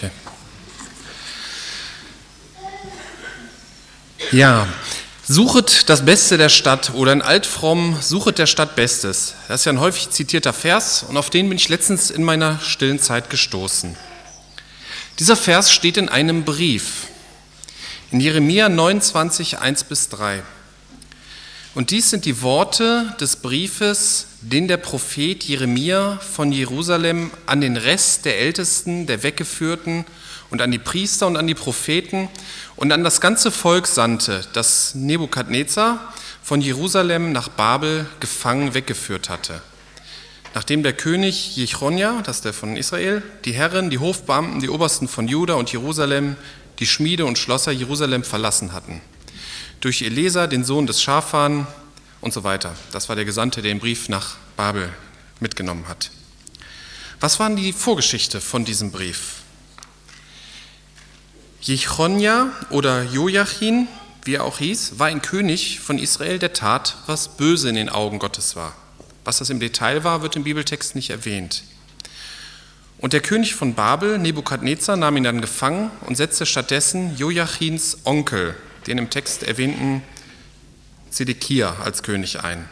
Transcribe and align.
Okay. 0.00 0.10
Ja, 4.32 4.66
suchet 5.28 5.90
das 5.90 6.06
Beste 6.06 6.38
der 6.38 6.48
Stadt 6.48 6.94
oder 6.94 7.12
in 7.12 7.20
Altfromm, 7.20 7.98
suchet 8.00 8.38
der 8.38 8.46
Stadt 8.46 8.76
Bestes. 8.76 9.34
Das 9.48 9.60
ist 9.60 9.64
ja 9.66 9.72
ein 9.72 9.80
häufig 9.80 10.08
zitierter 10.08 10.54
Vers 10.54 11.04
und 11.06 11.18
auf 11.18 11.28
den 11.28 11.50
bin 11.50 11.58
ich 11.58 11.68
letztens 11.68 12.10
in 12.10 12.24
meiner 12.24 12.58
stillen 12.60 12.98
Zeit 12.98 13.28
gestoßen. 13.28 13.94
Dieser 15.18 15.36
Vers 15.36 15.70
steht 15.70 15.98
in 15.98 16.08
einem 16.08 16.44
Brief, 16.44 17.08
in 18.10 18.20
Jeremia 18.20 18.70
29, 18.70 19.58
1 19.58 19.84
bis 19.84 20.08
3. 20.08 20.42
Und 21.74 21.90
dies 21.90 22.08
sind 22.08 22.24
die 22.24 22.40
Worte 22.40 23.14
des 23.20 23.36
Briefes, 23.36 24.26
den 24.42 24.68
der 24.68 24.78
Prophet 24.78 25.44
Jeremia 25.44 26.18
von 26.18 26.50
Jerusalem 26.50 27.30
an 27.46 27.60
den 27.60 27.76
Rest 27.76 28.24
der 28.24 28.38
Ältesten, 28.38 29.06
der 29.06 29.22
Weggeführten 29.22 30.06
und 30.50 30.62
an 30.62 30.70
die 30.70 30.78
Priester 30.78 31.26
und 31.26 31.36
an 31.36 31.46
die 31.46 31.54
Propheten 31.54 32.28
und 32.76 32.90
an 32.92 33.04
das 33.04 33.20
ganze 33.20 33.50
Volk 33.50 33.86
sandte, 33.86 34.42
das 34.54 34.94
Nebukadnezar 34.94 36.14
von 36.42 36.62
Jerusalem 36.62 37.32
nach 37.32 37.48
Babel 37.48 38.06
gefangen 38.18 38.72
weggeführt 38.72 39.28
hatte. 39.28 39.60
Nachdem 40.54 40.82
der 40.82 40.94
König 40.94 41.56
Jechonja, 41.56 42.22
das 42.24 42.36
ist 42.36 42.44
der 42.46 42.52
von 42.52 42.76
Israel, 42.76 43.22
die 43.44 43.52
Herren, 43.52 43.90
die 43.90 43.98
Hofbeamten, 43.98 44.60
die 44.60 44.70
Obersten 44.70 45.06
von 45.06 45.28
Juda 45.28 45.54
und 45.54 45.70
Jerusalem, 45.70 46.36
die 46.80 46.86
Schmiede 46.86 47.26
und 47.26 47.38
Schlosser 47.38 47.72
Jerusalem 47.72 48.24
verlassen 48.24 48.72
hatten. 48.72 49.00
Durch 49.80 50.02
Elesa, 50.02 50.46
den 50.46 50.64
Sohn 50.64 50.86
des 50.86 51.02
Schafan 51.02 51.66
und 52.20 52.32
so 52.32 52.44
weiter. 52.44 52.74
Das 52.92 53.08
war 53.08 53.16
der 53.16 53.24
Gesandte, 53.24 53.62
der 53.62 53.72
den 53.72 53.80
Brief 53.80 54.08
nach 54.08 54.36
Babel 54.56 54.92
mitgenommen 55.40 55.88
hat. 55.88 56.10
Was 57.20 57.38
waren 57.38 57.56
die 57.56 57.72
Vorgeschichte 57.72 58.40
von 58.40 58.64
diesem 58.64 58.92
Brief? 58.92 59.36
Jechonja 61.60 62.50
oder 62.70 63.02
Joachim, 63.02 63.88
wie 64.24 64.34
er 64.34 64.44
auch 64.44 64.58
hieß, 64.58 64.98
war 64.98 65.08
ein 65.08 65.20
König 65.20 65.80
von 65.80 65.98
Israel, 65.98 66.38
der 66.38 66.52
tat, 66.52 66.96
was 67.06 67.36
böse 67.36 67.68
in 67.68 67.74
den 67.74 67.90
Augen 67.90 68.18
Gottes 68.18 68.56
war. 68.56 68.74
Was 69.24 69.38
das 69.38 69.50
im 69.50 69.60
Detail 69.60 70.02
war, 70.04 70.22
wird 70.22 70.36
im 70.36 70.44
Bibeltext 70.44 70.94
nicht 70.94 71.10
erwähnt. 71.10 71.64
Und 72.96 73.12
der 73.12 73.20
König 73.20 73.54
von 73.54 73.74
Babel, 73.74 74.18
Nebukadnezar, 74.18 74.96
nahm 74.96 75.16
ihn 75.16 75.24
dann 75.24 75.40
gefangen 75.40 75.90
und 76.06 76.16
setzte 76.16 76.46
stattdessen 76.46 77.16
Joachims 77.16 77.98
Onkel, 78.04 78.54
den 78.86 78.98
im 78.98 79.10
Text 79.10 79.42
erwähnten 79.42 80.02
Zedekia, 81.10 81.76
als 81.82 82.02
König 82.02 82.42
ein. 82.42 82.68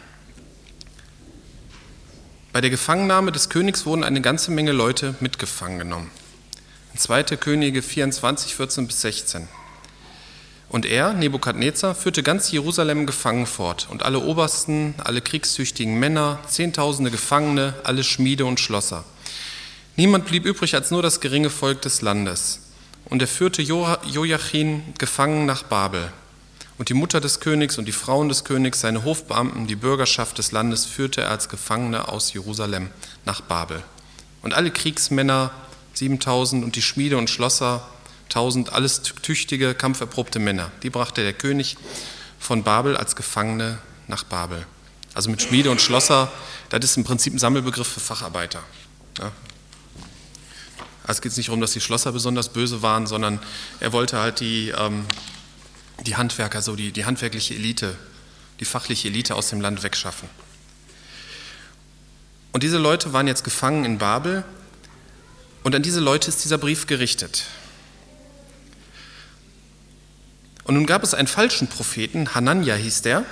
Bei 2.52 2.60
der 2.60 2.70
Gefangennahme 2.70 3.32
des 3.32 3.48
Königs 3.48 3.84
wurden 3.84 4.04
eine 4.04 4.20
ganze 4.20 4.50
Menge 4.50 4.72
Leute 4.72 5.14
mitgefangen 5.20 5.78
genommen. 5.78 6.10
2. 6.96 7.24
Könige 7.36 7.82
24, 7.82 8.54
14 8.54 8.86
bis 8.86 9.00
16. 9.02 9.48
Und 10.68 10.86
er, 10.86 11.14
Nebukadnezar, 11.14 11.94
führte 11.94 12.22
ganz 12.22 12.50
Jerusalem 12.50 13.06
gefangen 13.06 13.46
fort 13.46 13.88
und 13.90 14.02
alle 14.02 14.20
Obersten, 14.20 14.94
alle 14.98 15.20
kriegstüchtigen 15.20 15.98
Männer, 15.98 16.38
Zehntausende 16.46 17.10
Gefangene, 17.10 17.74
alle 17.84 18.04
Schmiede 18.04 18.44
und 18.44 18.60
Schlosser. 18.60 19.04
Niemand 19.96 20.26
blieb 20.26 20.44
übrig 20.44 20.74
als 20.74 20.90
nur 20.90 21.02
das 21.02 21.20
geringe 21.20 21.50
Volk 21.50 21.82
des 21.82 22.02
Landes. 22.02 22.60
Und 23.06 23.22
er 23.22 23.28
führte 23.28 23.62
Joachim 23.62 24.82
gefangen 24.98 25.46
nach 25.46 25.64
Babel. 25.64 26.12
Und 26.78 26.88
die 26.88 26.94
Mutter 26.94 27.20
des 27.20 27.40
Königs 27.40 27.76
und 27.76 27.86
die 27.86 27.92
Frauen 27.92 28.28
des 28.28 28.44
Königs, 28.44 28.80
seine 28.80 29.02
Hofbeamten, 29.02 29.66
die 29.66 29.76
Bürgerschaft 29.76 30.38
des 30.38 30.52
Landes 30.52 30.86
führte 30.86 31.22
er 31.22 31.30
als 31.30 31.48
Gefangene 31.48 32.08
aus 32.08 32.32
Jerusalem 32.32 32.90
nach 33.24 33.40
Babel. 33.40 33.82
Und 34.42 34.54
alle 34.54 34.70
Kriegsmänner, 34.70 35.50
7000 35.94 36.64
und 36.64 36.76
die 36.76 36.82
Schmiede 36.82 37.18
und 37.18 37.28
Schlosser 37.28 37.86
1000, 38.26 38.72
alles 38.72 39.02
tüchtige, 39.02 39.74
kampferprobte 39.74 40.38
Männer. 40.38 40.70
Die 40.82 40.90
brachte 40.90 41.22
der 41.22 41.32
König 41.32 41.76
von 42.38 42.62
Babel 42.62 42.96
als 42.96 43.16
Gefangene 43.16 43.78
nach 44.06 44.22
Babel. 44.22 44.64
Also 45.14 45.30
mit 45.30 45.42
Schmiede 45.42 45.70
und 45.70 45.80
Schlosser, 45.80 46.30
das 46.68 46.84
ist 46.84 46.96
im 46.96 47.04
Prinzip 47.04 47.34
ein 47.34 47.38
Sammelbegriff 47.38 47.88
für 47.88 48.00
Facharbeiter. 48.00 48.62
Ja. 49.18 49.32
Also 51.02 51.18
es 51.18 51.22
geht 51.22 51.36
nicht 51.38 51.48
darum, 51.48 51.60
dass 51.60 51.72
die 51.72 51.80
Schlosser 51.80 52.12
besonders 52.12 52.50
böse 52.50 52.82
waren, 52.82 53.06
sondern 53.06 53.40
er 53.80 53.92
wollte 53.92 54.18
halt 54.18 54.40
die, 54.40 54.68
ähm, 54.76 55.06
die 56.06 56.16
Handwerker, 56.16 56.62
so 56.62 56.76
die, 56.76 56.92
die 56.92 57.04
handwerkliche 57.04 57.54
Elite, 57.54 57.96
die 58.60 58.64
fachliche 58.64 59.08
Elite 59.08 59.34
aus 59.34 59.50
dem 59.50 59.60
Land 59.60 59.82
wegschaffen. 59.82 60.28
Und 62.52 62.62
diese 62.62 62.78
Leute 62.78 63.12
waren 63.12 63.26
jetzt 63.26 63.44
gefangen 63.44 63.84
in 63.84 63.98
Babel 63.98 64.44
und 65.62 65.74
an 65.74 65.82
diese 65.82 66.00
Leute 66.00 66.28
ist 66.28 66.44
dieser 66.44 66.58
Brief 66.58 66.86
gerichtet. 66.86 67.44
Und 70.64 70.74
nun 70.74 70.86
gab 70.86 71.02
es 71.02 71.14
einen 71.14 71.28
falschen 71.28 71.68
Propheten, 71.68 72.34
Hanania 72.34 72.74
hieß 72.74 73.02
der, 73.02 73.24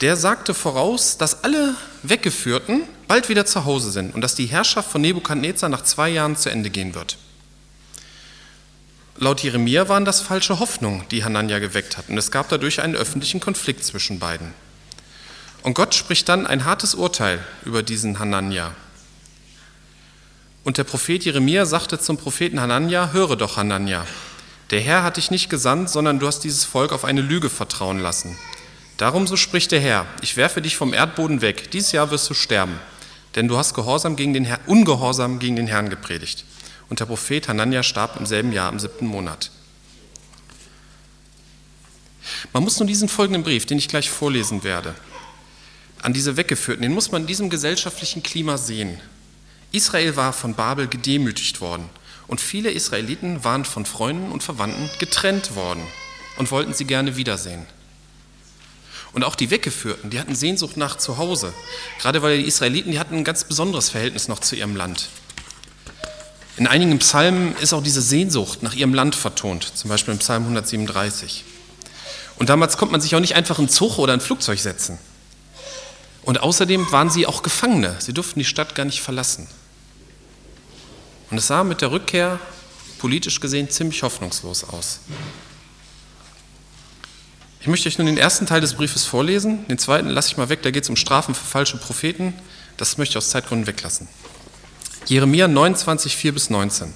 der 0.00 0.16
sagte 0.16 0.54
voraus, 0.54 1.16
dass 1.16 1.44
alle 1.44 1.74
Weggeführten 2.02 2.82
bald 3.06 3.28
wieder 3.28 3.46
zu 3.46 3.64
Hause 3.64 3.90
sind 3.90 4.14
und 4.14 4.20
dass 4.20 4.34
die 4.34 4.46
Herrschaft 4.46 4.90
von 4.90 5.00
Nebukadnezar 5.00 5.68
nach 5.68 5.82
zwei 5.82 6.08
Jahren 6.08 6.36
zu 6.36 6.50
Ende 6.50 6.70
gehen 6.70 6.94
wird. 6.94 7.18
Laut 9.22 9.40
Jeremia 9.40 9.88
waren 9.88 10.04
das 10.04 10.20
falsche 10.20 10.58
Hoffnungen, 10.58 11.04
die 11.12 11.22
Hanania 11.22 11.60
geweckt 11.60 11.96
hat, 11.96 12.08
und 12.08 12.18
es 12.18 12.32
gab 12.32 12.48
dadurch 12.48 12.82
einen 12.82 12.96
öffentlichen 12.96 13.38
Konflikt 13.38 13.84
zwischen 13.84 14.18
beiden. 14.18 14.52
Und 15.62 15.74
Gott 15.74 15.94
spricht 15.94 16.28
dann 16.28 16.44
ein 16.44 16.64
hartes 16.64 16.96
Urteil 16.96 17.38
über 17.64 17.84
diesen 17.84 18.18
Hanania. 18.18 18.74
Und 20.64 20.76
der 20.76 20.82
Prophet 20.82 21.24
Jeremia 21.24 21.66
sagte 21.66 22.00
zum 22.00 22.16
Propheten 22.16 22.58
Hanania, 22.58 23.12
höre 23.12 23.36
doch 23.36 23.56
Hanania, 23.56 24.08
der 24.72 24.80
Herr 24.80 25.04
hat 25.04 25.18
dich 25.18 25.30
nicht 25.30 25.48
gesandt, 25.48 25.88
sondern 25.88 26.18
du 26.18 26.26
hast 26.26 26.40
dieses 26.40 26.64
Volk 26.64 26.90
auf 26.90 27.04
eine 27.04 27.20
Lüge 27.20 27.48
vertrauen 27.48 28.00
lassen. 28.00 28.36
Darum 28.96 29.28
so 29.28 29.36
spricht 29.36 29.70
der 29.70 29.78
Herr, 29.78 30.06
ich 30.20 30.36
werfe 30.36 30.60
dich 30.60 30.76
vom 30.76 30.92
Erdboden 30.92 31.42
weg, 31.42 31.70
dieses 31.70 31.92
Jahr 31.92 32.10
wirst 32.10 32.28
du 32.28 32.34
sterben, 32.34 32.74
denn 33.36 33.46
du 33.46 33.56
hast 33.56 33.74
Gehorsam 33.74 34.16
gegen 34.16 34.34
den 34.34 34.44
Herr, 34.44 34.58
Ungehorsam 34.66 35.38
gegen 35.38 35.54
den 35.54 35.68
Herrn 35.68 35.90
gepredigt. 35.90 36.44
Und 36.92 37.00
der 37.00 37.06
Prophet 37.06 37.48
Hanania 37.48 37.82
starb 37.82 38.20
im 38.20 38.26
selben 38.26 38.52
Jahr, 38.52 38.70
im 38.70 38.78
siebten 38.78 39.06
Monat. 39.06 39.50
Man 42.52 42.62
muss 42.62 42.78
nur 42.78 42.86
diesen 42.86 43.08
folgenden 43.08 43.44
Brief, 43.44 43.64
den 43.64 43.78
ich 43.78 43.88
gleich 43.88 44.10
vorlesen 44.10 44.62
werde, 44.62 44.94
an 46.02 46.12
diese 46.12 46.36
Weggeführten, 46.36 46.82
den 46.82 46.92
muss 46.92 47.10
man 47.10 47.22
in 47.22 47.26
diesem 47.26 47.48
gesellschaftlichen 47.48 48.22
Klima 48.22 48.58
sehen. 48.58 49.00
Israel 49.70 50.16
war 50.16 50.34
von 50.34 50.52
Babel 50.52 50.86
gedemütigt 50.86 51.62
worden 51.62 51.88
und 52.26 52.42
viele 52.42 52.70
Israeliten 52.70 53.42
waren 53.42 53.64
von 53.64 53.86
Freunden 53.86 54.30
und 54.30 54.42
Verwandten 54.42 54.90
getrennt 54.98 55.56
worden 55.56 55.86
und 56.36 56.50
wollten 56.50 56.74
sie 56.74 56.84
gerne 56.84 57.16
wiedersehen. 57.16 57.64
Und 59.14 59.24
auch 59.24 59.34
die 59.34 59.50
Weggeführten, 59.50 60.10
die 60.10 60.20
hatten 60.20 60.34
Sehnsucht 60.34 60.76
nach 60.76 60.98
Zuhause, 60.98 61.54
gerade 62.00 62.20
weil 62.20 62.42
die 62.42 62.48
Israeliten, 62.48 62.92
die 62.92 62.98
hatten 62.98 63.16
ein 63.16 63.24
ganz 63.24 63.44
besonderes 63.44 63.88
Verhältnis 63.88 64.28
noch 64.28 64.40
zu 64.40 64.56
ihrem 64.56 64.76
Land. 64.76 65.08
In 66.56 66.66
einigen 66.66 66.98
Psalmen 66.98 67.56
ist 67.56 67.72
auch 67.72 67.82
diese 67.82 68.02
Sehnsucht 68.02 68.62
nach 68.62 68.74
ihrem 68.74 68.92
Land 68.92 69.14
vertont, 69.14 69.72
zum 69.74 69.88
Beispiel 69.88 70.12
im 70.12 70.18
Psalm 70.18 70.42
137. 70.42 71.44
Und 72.36 72.48
damals 72.48 72.76
konnte 72.76 72.92
man 72.92 73.00
sich 73.00 73.14
auch 73.14 73.20
nicht 73.20 73.34
einfach 73.34 73.58
in 73.58 73.68
Zug 73.68 73.98
oder 73.98 74.12
ein 74.12 74.20
Flugzeug 74.20 74.58
setzen. 74.58 74.98
Und 76.22 76.40
außerdem 76.40 76.92
waren 76.92 77.10
sie 77.10 77.26
auch 77.26 77.42
Gefangene, 77.42 77.96
sie 77.98 78.12
durften 78.12 78.38
die 78.38 78.44
Stadt 78.44 78.74
gar 78.74 78.84
nicht 78.84 79.00
verlassen. 79.00 79.48
Und 81.30 81.38
es 81.38 81.46
sah 81.46 81.64
mit 81.64 81.80
der 81.80 81.90
Rückkehr 81.90 82.38
politisch 82.98 83.40
gesehen 83.40 83.70
ziemlich 83.70 84.02
hoffnungslos 84.02 84.64
aus. 84.64 85.00
Ich 87.60 87.66
möchte 87.66 87.88
euch 87.88 87.96
nun 87.96 88.06
den 88.06 88.18
ersten 88.18 88.44
Teil 88.44 88.60
des 88.60 88.74
Briefes 88.74 89.04
vorlesen. 89.04 89.66
Den 89.68 89.78
zweiten 89.78 90.08
lasse 90.08 90.28
ich 90.28 90.36
mal 90.36 90.48
weg, 90.48 90.62
da 90.62 90.70
geht 90.70 90.82
es 90.82 90.90
um 90.90 90.96
Strafen 90.96 91.34
für 91.34 91.44
falsche 91.44 91.78
Propheten. 91.78 92.34
Das 92.76 92.98
möchte 92.98 93.12
ich 93.12 93.18
aus 93.18 93.30
Zeitgründen 93.30 93.66
weglassen. 93.66 94.08
Jeremia 95.06 95.48
29, 95.48 96.16
4 96.16 96.32
bis 96.32 96.50
19. 96.50 96.92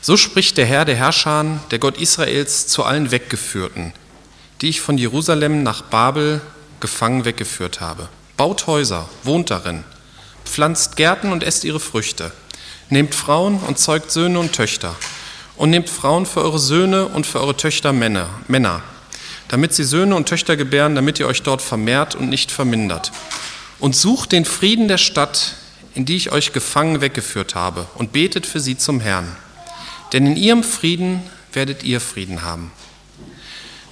So 0.00 0.16
spricht 0.16 0.56
der 0.56 0.66
Herr 0.66 0.84
der 0.84 0.96
Herrscher, 0.96 1.60
der 1.70 1.78
Gott 1.78 1.98
Israels, 1.98 2.66
zu 2.66 2.84
allen 2.84 3.10
Weggeführten, 3.10 3.92
die 4.60 4.68
ich 4.68 4.80
von 4.80 4.98
Jerusalem 4.98 5.62
nach 5.62 5.82
Babel 5.82 6.40
gefangen 6.80 7.24
weggeführt 7.24 7.80
habe. 7.80 8.08
Baut 8.36 8.66
Häuser, 8.66 9.08
wohnt 9.22 9.50
darin, 9.50 9.84
pflanzt 10.44 10.96
Gärten 10.96 11.32
und 11.32 11.42
esst 11.42 11.64
ihre 11.64 11.80
Früchte 11.80 12.32
Nehmt 12.88 13.16
Frauen 13.16 13.58
und 13.58 13.80
zeugt 13.80 14.12
Söhne 14.12 14.38
und 14.38 14.52
Töchter. 14.52 14.94
Und 15.56 15.70
nehmt 15.70 15.90
Frauen 15.90 16.24
für 16.24 16.42
eure 16.42 16.60
Söhne 16.60 17.06
und 17.06 17.26
für 17.26 17.40
eure 17.40 17.56
Töchter 17.56 17.92
Männer, 17.92 18.28
Männer, 18.46 18.82
damit 19.48 19.74
sie 19.74 19.82
Söhne 19.82 20.14
und 20.14 20.28
Töchter 20.28 20.56
gebären, 20.56 20.94
damit 20.94 21.18
ihr 21.18 21.26
euch 21.26 21.42
dort 21.42 21.62
vermehrt 21.62 22.14
und 22.14 22.28
nicht 22.28 22.52
vermindert. 22.52 23.10
Und 23.80 23.96
sucht 23.96 24.32
den 24.32 24.44
Frieden 24.44 24.86
der 24.86 24.98
Stadt, 24.98 25.56
in 25.96 26.04
die 26.04 26.16
ich 26.16 26.30
euch 26.30 26.52
gefangen 26.52 27.00
weggeführt 27.00 27.54
habe, 27.54 27.86
und 27.94 28.12
betet 28.12 28.46
für 28.46 28.60
sie 28.60 28.78
zum 28.78 29.00
Herrn. 29.00 29.34
Denn 30.12 30.26
in 30.26 30.36
ihrem 30.36 30.62
Frieden 30.62 31.22
werdet 31.52 31.82
ihr 31.82 32.00
Frieden 32.00 32.42
haben. 32.42 32.70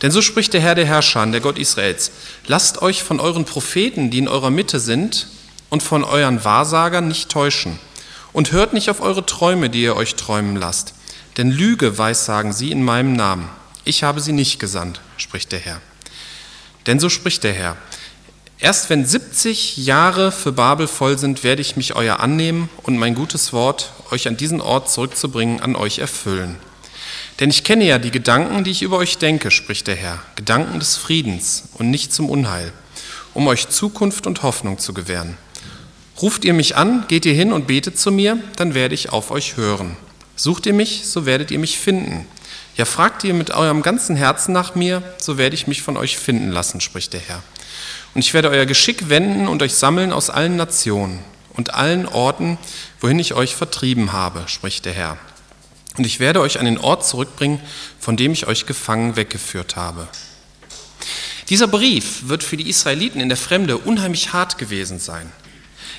Denn 0.03 0.11
so 0.11 0.23
spricht 0.23 0.53
der 0.53 0.61
Herr 0.61 0.75
der 0.75 0.87
Herrscher, 0.87 1.27
der 1.27 1.41
Gott 1.41 1.59
Israels, 1.59 2.13
lasst 2.47 2.83
euch 2.83 3.03
von 3.03 3.21
euren 3.21 3.45
Propheten, 3.45 4.11
die 4.11 4.19
in 4.19 4.29
eurer 4.29 4.51
Mitte 4.51 4.79
sind, 4.79 5.29
und 5.71 5.83
von 5.83 6.05
euren 6.05 6.45
Wahrsagern 6.45 7.09
nicht 7.09 7.31
täuschen 7.31 7.81
und 8.33 8.53
hört 8.53 8.75
nicht 8.75 8.91
auf 8.91 9.01
eure 9.01 9.27
Träume, 9.27 9.71
die 9.71 9.83
ihr 9.83 9.97
euch 9.97 10.15
träumen 10.15 10.55
lasst. 10.55 10.95
Denn 11.37 11.51
Lüge 11.51 11.99
weissagen 11.99 12.53
sie 12.53 12.71
in 12.71 12.85
meinem 12.85 13.15
Namen. 13.15 13.49
Ich 13.85 14.05
habe 14.05 14.21
sie 14.21 14.33
nicht 14.33 14.61
gesandt, 14.61 15.01
spricht 15.17 15.51
der 15.51 15.59
Herr. 15.59 15.81
Denn 16.87 17.01
so 17.01 17.09
spricht 17.09 17.43
der 17.43 17.55
Herr. 17.55 17.77
Erst 18.65 18.89
wenn 18.89 19.05
70 19.05 19.77
Jahre 19.77 20.33
für 20.33 20.51
Babel 20.51 20.87
voll 20.87 21.19
sind, 21.19 21.45
werde 21.45 21.61
ich 21.61 21.77
mich 21.77 21.97
euer 21.97 22.21
annehmen 22.21 22.71
und 22.83 22.97
mein 22.97 23.15
gutes 23.15 23.53
Wort, 23.53 23.93
euch 24.11 24.27
an 24.27 24.39
diesen 24.39 24.63
Ort 24.63 24.91
zurückzubringen, 24.91 25.61
an 25.61 25.77
euch 25.77 25.99
erfüllen. 25.99 26.57
Denn 27.41 27.51
ich 27.51 27.63
kenne 27.63 27.85
ja 27.85 27.99
die 27.99 28.11
Gedanken, 28.11 28.65
die 28.65 28.71
ich 28.71 28.81
über 28.81 28.97
euch 28.97 29.19
denke, 29.19 29.51
spricht 29.51 29.87
der 29.87 29.97
Herr, 29.97 30.23
Gedanken 30.35 30.79
des 30.79 30.97
Friedens 30.97 31.65
und 31.75 31.91
nicht 31.91 32.15
zum 32.15 32.31
Unheil, 32.31 32.73
um 33.35 33.47
euch 33.49 33.69
Zukunft 33.69 34.27
und 34.27 34.43
Hoffnung 34.43 34.79
zu 34.79 34.95
gewähren. 34.95 35.37
Ruft 36.23 36.47
ihr 36.47 36.55
mich 36.55 36.75
an, 36.75 37.05
geht 37.07 37.27
ihr 37.27 37.35
hin 37.35 37.53
und 37.53 37.67
betet 37.67 37.99
zu 37.99 38.11
mir, 38.11 38.39
dann 38.57 38.73
werde 38.73 38.95
ich 38.95 39.13
auf 39.13 39.31
euch 39.31 39.59
hören. 39.59 39.95
Sucht 40.37 40.65
ihr 40.65 40.73
mich, 40.73 41.07
so 41.07 41.27
werdet 41.27 41.51
ihr 41.51 41.59
mich 41.59 41.79
finden. 41.79 42.27
Ja, 42.79 42.87
fragt 42.87 43.25
ihr 43.25 43.35
mit 43.35 43.51
eurem 43.51 43.83
ganzen 43.83 44.17
Herzen 44.17 44.55
nach 44.55 44.75
mir, 44.75 45.03
so 45.19 45.37
werde 45.37 45.55
ich 45.55 45.67
mich 45.67 45.83
von 45.83 45.99
euch 45.99 46.17
finden 46.17 46.51
lassen, 46.51 46.81
spricht 46.81 47.13
der 47.13 47.21
Herr. 47.21 47.43
Und 48.15 48.21
ich 48.21 48.33
werde 48.33 48.49
euer 48.49 48.67
Geschick 48.67 49.09
wenden 49.09 49.49
und 49.49 49.63
euch 49.63 49.75
sammeln 49.75 50.13
aus 50.13 50.31
allen 50.31 50.57
Nationen 50.57 51.19
und 51.55 51.75
allen 51.75 52.07
Orten, 52.07 52.59
wohin 53.01 53.19
ich 53.19 53.35
euch 53.35 53.55
vertrieben 53.55 54.13
habe, 54.13 54.45
spricht 54.47 54.85
der 54.85 54.93
Herr. 54.93 55.19
Und 55.97 56.05
ich 56.05 56.21
werde 56.21 56.41
euch 56.41 56.59
an 56.59 56.65
den 56.65 56.79
Ort 56.79 57.07
zurückbringen, 57.07 57.61
von 58.01 58.17
dem 58.17 58.33
ich 58.33 58.47
euch 58.47 58.67
gefangen 58.67 59.17
weggeführt 59.17 59.77
habe. 59.77 60.09
Dieser 61.49 61.69
Brief 61.69 62.29
wird 62.29 62.43
für 62.43 62.57
die 62.57 62.69
Israeliten 62.69 63.21
in 63.21 63.29
der 63.29 63.37
Fremde 63.37 63.79
unheimlich 63.79 64.33
hart 64.33 64.59
gewesen 64.59 64.99
sein. 64.99 65.31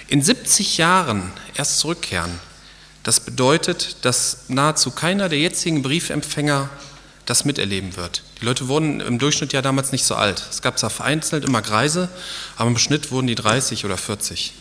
In 0.08 0.22
70 0.22 0.78
Jahren 0.78 1.32
erst 1.56 1.80
zurückkehren, 1.80 2.40
das 3.04 3.20
bedeutet, 3.20 3.98
dass 4.02 4.46
nahezu 4.48 4.92
keiner 4.92 5.30
der 5.30 5.40
jetzigen 5.40 5.84
Briefempfänger 5.84 6.70
das 7.26 7.46
miterleben 7.46 7.96
wird. 7.96 8.24
Die 8.42 8.46
Leute 8.46 8.68
wurden 8.68 9.00
im 9.00 9.18
Durchschnitt 9.18 9.54
ja 9.54 9.62
damals 9.62 9.92
nicht 9.92 10.06
so 10.06 10.16
alt. 10.16 10.46
Es 10.50 10.62
gab 10.62 10.78
zwar 10.78 10.90
vereinzelt 10.90 11.46
immer 11.46 11.62
Greise, 11.62 12.10
aber 12.58 12.70
im 12.70 12.78
Schnitt 12.78 13.12
wurden 13.12 13.28
die 13.28 13.36
30 13.36 13.86
oder 13.86 13.98
40. 13.98 14.54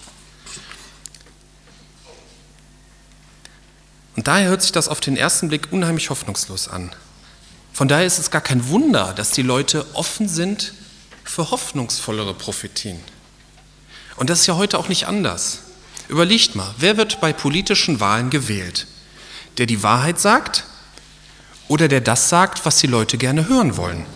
Und 4.17 4.29
daher 4.29 4.49
hört 4.49 4.63
sich 4.63 4.73
das 4.73 4.89
auf 4.89 5.01
den 5.01 5.17
ersten 5.17 5.49
Blick 5.49 5.69
unheimlich 5.73 6.11
hoffnungslos 6.11 6.69
an. 6.69 6.95
Von 7.73 7.89
daher 7.89 8.07
ist 8.07 8.19
es 8.19 8.31
gar 8.31 8.41
kein 8.41 8.69
Wunder, 8.69 9.13
dass 9.15 9.33
die 9.33 9.43
Leute 9.43 9.85
offen 9.95 10.29
sind 10.29 10.73
für 11.25 11.51
hoffnungsvollere 11.51 12.35
Prophetien. 12.35 13.01
Und 14.17 14.31
das 14.31 14.41
ist 14.41 14.47
ja 14.47 14.55
heute 14.55 14.79
auch 14.79 14.89
nicht 14.89 15.09
anders. 15.09 15.59
Überlegt 16.09 16.55
mal, 16.55 16.73
wer 16.79 16.97
wird 16.97 17.21
bei 17.21 17.33
politischen 17.33 17.99
Wahlen 17.99 18.31
gewählt? 18.31 18.87
Der 19.59 19.67
die 19.67 19.83
Wahrheit 19.83 20.21
sagt 20.21 20.65
oder 21.69 21.89
der 21.89 22.01
das 22.01 22.29
sagt, 22.29 22.65
was 22.65 22.79
die 22.79 22.87
Leute 22.87 23.19
gerne 23.19 23.49
hören 23.49 23.77
wollen? 23.77 24.07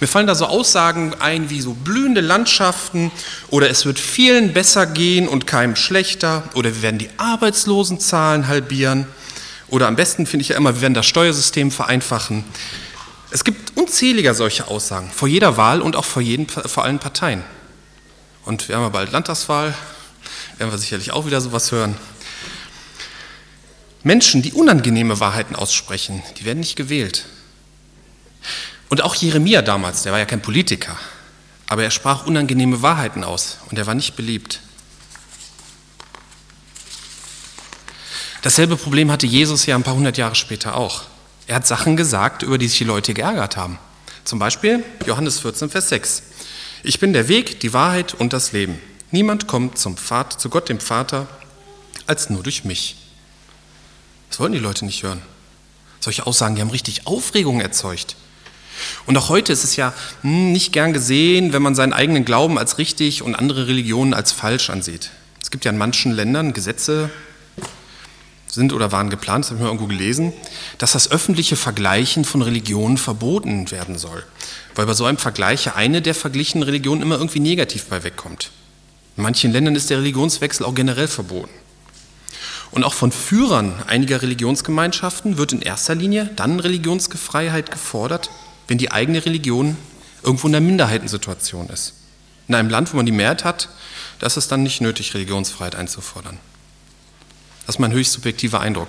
Mir 0.00 0.08
fallen 0.08 0.26
da 0.26 0.34
so 0.34 0.46
Aussagen 0.46 1.14
ein 1.20 1.48
wie 1.48 1.60
so 1.60 1.74
blühende 1.74 2.20
Landschaften 2.20 3.12
oder 3.50 3.70
es 3.70 3.86
wird 3.86 4.00
vielen 4.00 4.52
besser 4.52 4.84
gehen 4.84 5.28
und 5.28 5.46
keinem 5.46 5.76
schlechter 5.76 6.42
oder 6.54 6.74
wir 6.74 6.82
werden 6.82 6.98
die 6.98 7.10
Arbeitslosenzahlen 7.18 8.48
halbieren 8.48 9.06
oder 9.68 9.86
am 9.86 9.94
besten 9.94 10.26
finde 10.26 10.42
ich 10.42 10.48
ja 10.48 10.56
immer, 10.56 10.74
wir 10.74 10.80
werden 10.80 10.94
das 10.94 11.06
Steuersystem 11.06 11.70
vereinfachen. 11.70 12.44
Es 13.30 13.44
gibt 13.44 13.76
unzählige 13.76 14.34
solche 14.34 14.66
Aussagen 14.68 15.08
vor 15.14 15.28
jeder 15.28 15.56
Wahl 15.56 15.80
und 15.80 15.94
auch 15.94 16.04
vor, 16.04 16.20
jeden, 16.20 16.48
vor 16.48 16.84
allen 16.84 16.98
Parteien. 16.98 17.42
Und 18.44 18.68
wir 18.68 18.76
haben 18.76 18.82
ja 18.82 18.88
bald 18.88 19.12
Landtagswahl, 19.12 19.72
werden 20.58 20.72
wir 20.72 20.78
sicherlich 20.78 21.12
auch 21.12 21.26
wieder 21.26 21.40
sowas 21.40 21.70
hören. 21.72 21.96
Menschen, 24.04 24.42
die 24.42 24.52
unangenehme 24.52 25.20
Wahrheiten 25.20 25.54
aussprechen, 25.54 26.22
die 26.38 26.44
werden 26.44 26.60
nicht 26.60 26.76
gewählt. 26.76 27.26
Und 28.88 29.02
auch 29.02 29.14
Jeremia 29.14 29.62
damals, 29.62 30.02
der 30.02 30.12
war 30.12 30.18
ja 30.18 30.26
kein 30.26 30.42
Politiker, 30.42 30.98
aber 31.66 31.84
er 31.84 31.90
sprach 31.90 32.26
unangenehme 32.26 32.82
Wahrheiten 32.82 33.24
aus 33.24 33.58
und 33.70 33.78
er 33.78 33.86
war 33.86 33.94
nicht 33.94 34.16
beliebt. 34.16 34.60
Dasselbe 38.42 38.76
Problem 38.76 39.10
hatte 39.12 39.26
Jesus 39.26 39.66
ja 39.66 39.76
ein 39.76 39.84
paar 39.84 39.94
hundert 39.94 40.18
Jahre 40.18 40.34
später 40.34 40.76
auch. 40.76 41.02
Er 41.46 41.56
hat 41.56 41.66
Sachen 41.66 41.96
gesagt, 41.96 42.42
über 42.42 42.58
die 42.58 42.66
sich 42.66 42.78
die 42.78 42.84
Leute 42.84 43.14
geärgert 43.14 43.56
haben. 43.56 43.78
Zum 44.24 44.40
Beispiel 44.40 44.84
Johannes 45.06 45.40
14, 45.40 45.70
Vers 45.70 45.88
6. 45.90 46.22
Ich 46.82 46.98
bin 46.98 47.12
der 47.12 47.28
Weg, 47.28 47.60
die 47.60 47.72
Wahrheit 47.72 48.14
und 48.14 48.32
das 48.32 48.50
Leben. 48.52 48.80
Niemand 49.12 49.46
kommt 49.46 49.78
zum 49.78 49.96
Vater, 49.96 50.38
zu 50.38 50.50
Gott 50.50 50.68
dem 50.68 50.80
Vater 50.80 51.28
als 52.06 52.30
nur 52.30 52.42
durch 52.42 52.64
mich. 52.64 52.96
Das 54.32 54.40
wollten 54.40 54.54
die 54.54 54.60
Leute 54.60 54.86
nicht 54.86 55.02
hören. 55.02 55.20
Solche 56.00 56.26
Aussagen, 56.26 56.54
die 56.54 56.62
haben 56.62 56.70
richtig 56.70 57.06
Aufregung 57.06 57.60
erzeugt. 57.60 58.16
Und 59.04 59.14
auch 59.18 59.28
heute 59.28 59.52
ist 59.52 59.62
es 59.62 59.76
ja 59.76 59.92
hm, 60.22 60.52
nicht 60.52 60.72
gern 60.72 60.94
gesehen, 60.94 61.52
wenn 61.52 61.60
man 61.60 61.74
seinen 61.74 61.92
eigenen 61.92 62.24
Glauben 62.24 62.56
als 62.56 62.78
richtig 62.78 63.20
und 63.20 63.34
andere 63.34 63.68
Religionen 63.68 64.14
als 64.14 64.32
falsch 64.32 64.70
ansieht. 64.70 65.10
Es 65.42 65.50
gibt 65.50 65.66
ja 65.66 65.70
in 65.70 65.76
manchen 65.76 66.12
Ländern 66.12 66.54
Gesetze, 66.54 67.10
sind 68.46 68.72
oder 68.72 68.90
waren 68.90 69.10
geplant, 69.10 69.44
das 69.44 69.50
habe 69.50 69.58
ich 69.58 69.62
mal 69.64 69.68
irgendwo 69.68 69.86
gelesen, 69.86 70.32
dass 70.78 70.92
das 70.92 71.10
öffentliche 71.10 71.56
Vergleichen 71.56 72.24
von 72.24 72.40
Religionen 72.40 72.96
verboten 72.96 73.70
werden 73.70 73.98
soll. 73.98 74.24
Weil 74.74 74.86
bei 74.86 74.94
so 74.94 75.04
einem 75.04 75.18
Vergleich 75.18 75.74
eine 75.76 76.00
der 76.00 76.14
verglichenen 76.14 76.62
Religionen 76.62 77.02
immer 77.02 77.16
irgendwie 77.16 77.40
negativ 77.40 77.84
bei 77.84 78.02
wegkommt. 78.02 78.50
In 79.18 79.24
manchen 79.24 79.52
Ländern 79.52 79.74
ist 79.74 79.90
der 79.90 79.98
Religionswechsel 79.98 80.64
auch 80.64 80.74
generell 80.74 81.08
verboten. 81.08 81.52
Und 82.72 82.84
auch 82.84 82.94
von 82.94 83.12
Führern 83.12 83.74
einiger 83.86 84.22
Religionsgemeinschaften 84.22 85.36
wird 85.36 85.52
in 85.52 85.62
erster 85.62 85.94
Linie 85.94 86.30
dann 86.36 86.58
Religionsfreiheit 86.58 87.70
gefordert, 87.70 88.30
wenn 88.66 88.78
die 88.78 88.90
eigene 88.90 89.24
Religion 89.24 89.76
irgendwo 90.22 90.48
in 90.48 90.54
einer 90.54 90.66
Minderheitensituation 90.66 91.68
ist. 91.68 91.92
In 92.48 92.54
einem 92.54 92.70
Land, 92.70 92.92
wo 92.92 92.96
man 92.96 93.06
die 93.06 93.12
Mehrheit 93.12 93.44
hat, 93.44 93.68
da 94.18 94.26
ist 94.26 94.38
es 94.38 94.48
dann 94.48 94.62
nicht 94.62 94.80
nötig, 94.80 95.14
Religionsfreiheit 95.14 95.74
einzufordern. 95.74 96.38
Das 97.66 97.76
ist 97.76 97.78
mein 97.78 97.92
höchst 97.92 98.12
subjektiver 98.12 98.60
Eindruck. 98.60 98.88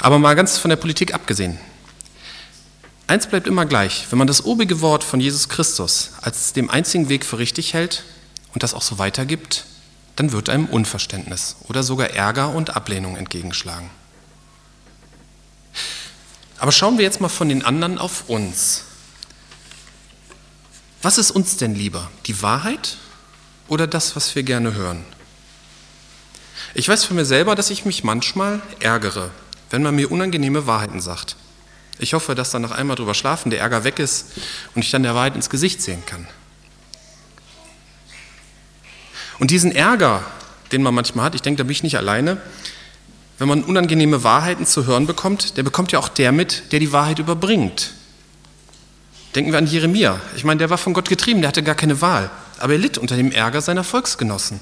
Aber 0.00 0.18
mal 0.18 0.34
ganz 0.34 0.58
von 0.58 0.68
der 0.68 0.76
Politik 0.76 1.14
abgesehen. 1.14 1.58
Eins 3.06 3.26
bleibt 3.26 3.46
immer 3.46 3.64
gleich. 3.64 4.06
Wenn 4.10 4.18
man 4.18 4.26
das 4.26 4.44
obige 4.44 4.80
Wort 4.80 5.04
von 5.04 5.20
Jesus 5.20 5.48
Christus 5.48 6.10
als 6.20 6.52
dem 6.52 6.68
einzigen 6.68 7.08
Weg 7.08 7.24
für 7.24 7.38
richtig 7.38 7.74
hält 7.74 8.04
und 8.54 8.62
das 8.62 8.74
auch 8.74 8.82
so 8.82 8.98
weitergibt, 8.98 9.64
dann 10.20 10.32
wird 10.32 10.50
einem 10.50 10.66
Unverständnis 10.66 11.56
oder 11.62 11.82
sogar 11.82 12.10
Ärger 12.10 12.50
und 12.50 12.76
Ablehnung 12.76 13.16
entgegenschlagen. 13.16 13.88
Aber 16.58 16.72
schauen 16.72 16.98
wir 16.98 17.04
jetzt 17.04 17.22
mal 17.22 17.30
von 17.30 17.48
den 17.48 17.64
anderen 17.64 17.96
auf 17.96 18.28
uns. 18.28 18.84
Was 21.00 21.16
ist 21.16 21.30
uns 21.30 21.56
denn 21.56 21.74
lieber? 21.74 22.10
Die 22.26 22.42
Wahrheit 22.42 22.98
oder 23.66 23.86
das, 23.86 24.14
was 24.14 24.34
wir 24.34 24.42
gerne 24.42 24.74
hören? 24.74 25.06
Ich 26.74 26.86
weiß 26.86 27.06
von 27.06 27.16
mir 27.16 27.24
selber, 27.24 27.54
dass 27.54 27.70
ich 27.70 27.86
mich 27.86 28.04
manchmal 28.04 28.60
ärgere, 28.78 29.30
wenn 29.70 29.82
man 29.82 29.96
mir 29.96 30.12
unangenehme 30.12 30.66
Wahrheiten 30.66 31.00
sagt. 31.00 31.36
Ich 31.98 32.12
hoffe, 32.12 32.34
dass 32.34 32.50
dann 32.50 32.60
nach 32.60 32.72
einmal 32.72 32.96
drüber 32.96 33.14
schlafen 33.14 33.48
der 33.48 33.60
Ärger 33.60 33.84
weg 33.84 33.98
ist 33.98 34.32
und 34.74 34.84
ich 34.84 34.90
dann 34.90 35.02
der 35.02 35.14
Wahrheit 35.14 35.34
ins 35.34 35.48
Gesicht 35.48 35.80
sehen 35.80 36.04
kann. 36.04 36.28
Und 39.40 39.50
diesen 39.50 39.72
Ärger, 39.72 40.22
den 40.70 40.82
man 40.82 40.94
manchmal 40.94 41.24
hat, 41.24 41.34
ich 41.34 41.42
denke, 41.42 41.58
da 41.58 41.64
bin 41.64 41.72
ich 41.72 41.82
nicht 41.82 41.96
alleine, 41.96 42.36
wenn 43.38 43.48
man 43.48 43.64
unangenehme 43.64 44.22
Wahrheiten 44.22 44.66
zu 44.66 44.86
hören 44.86 45.06
bekommt, 45.06 45.56
der 45.56 45.62
bekommt 45.62 45.92
ja 45.92 45.98
auch 45.98 46.10
der 46.10 46.30
mit, 46.30 46.70
der 46.72 46.78
die 46.78 46.92
Wahrheit 46.92 47.18
überbringt. 47.18 47.94
Denken 49.34 49.50
wir 49.52 49.58
an 49.58 49.66
Jeremia. 49.66 50.20
Ich 50.36 50.44
meine, 50.44 50.58
der 50.58 50.68
war 50.68 50.76
von 50.76 50.92
Gott 50.92 51.08
getrieben, 51.08 51.40
der 51.40 51.48
hatte 51.48 51.62
gar 51.62 51.74
keine 51.74 52.02
Wahl. 52.02 52.30
Aber 52.58 52.74
er 52.74 52.78
litt 52.78 52.98
unter 52.98 53.16
dem 53.16 53.32
Ärger 53.32 53.62
seiner 53.62 53.82
Volksgenossen. 53.82 54.60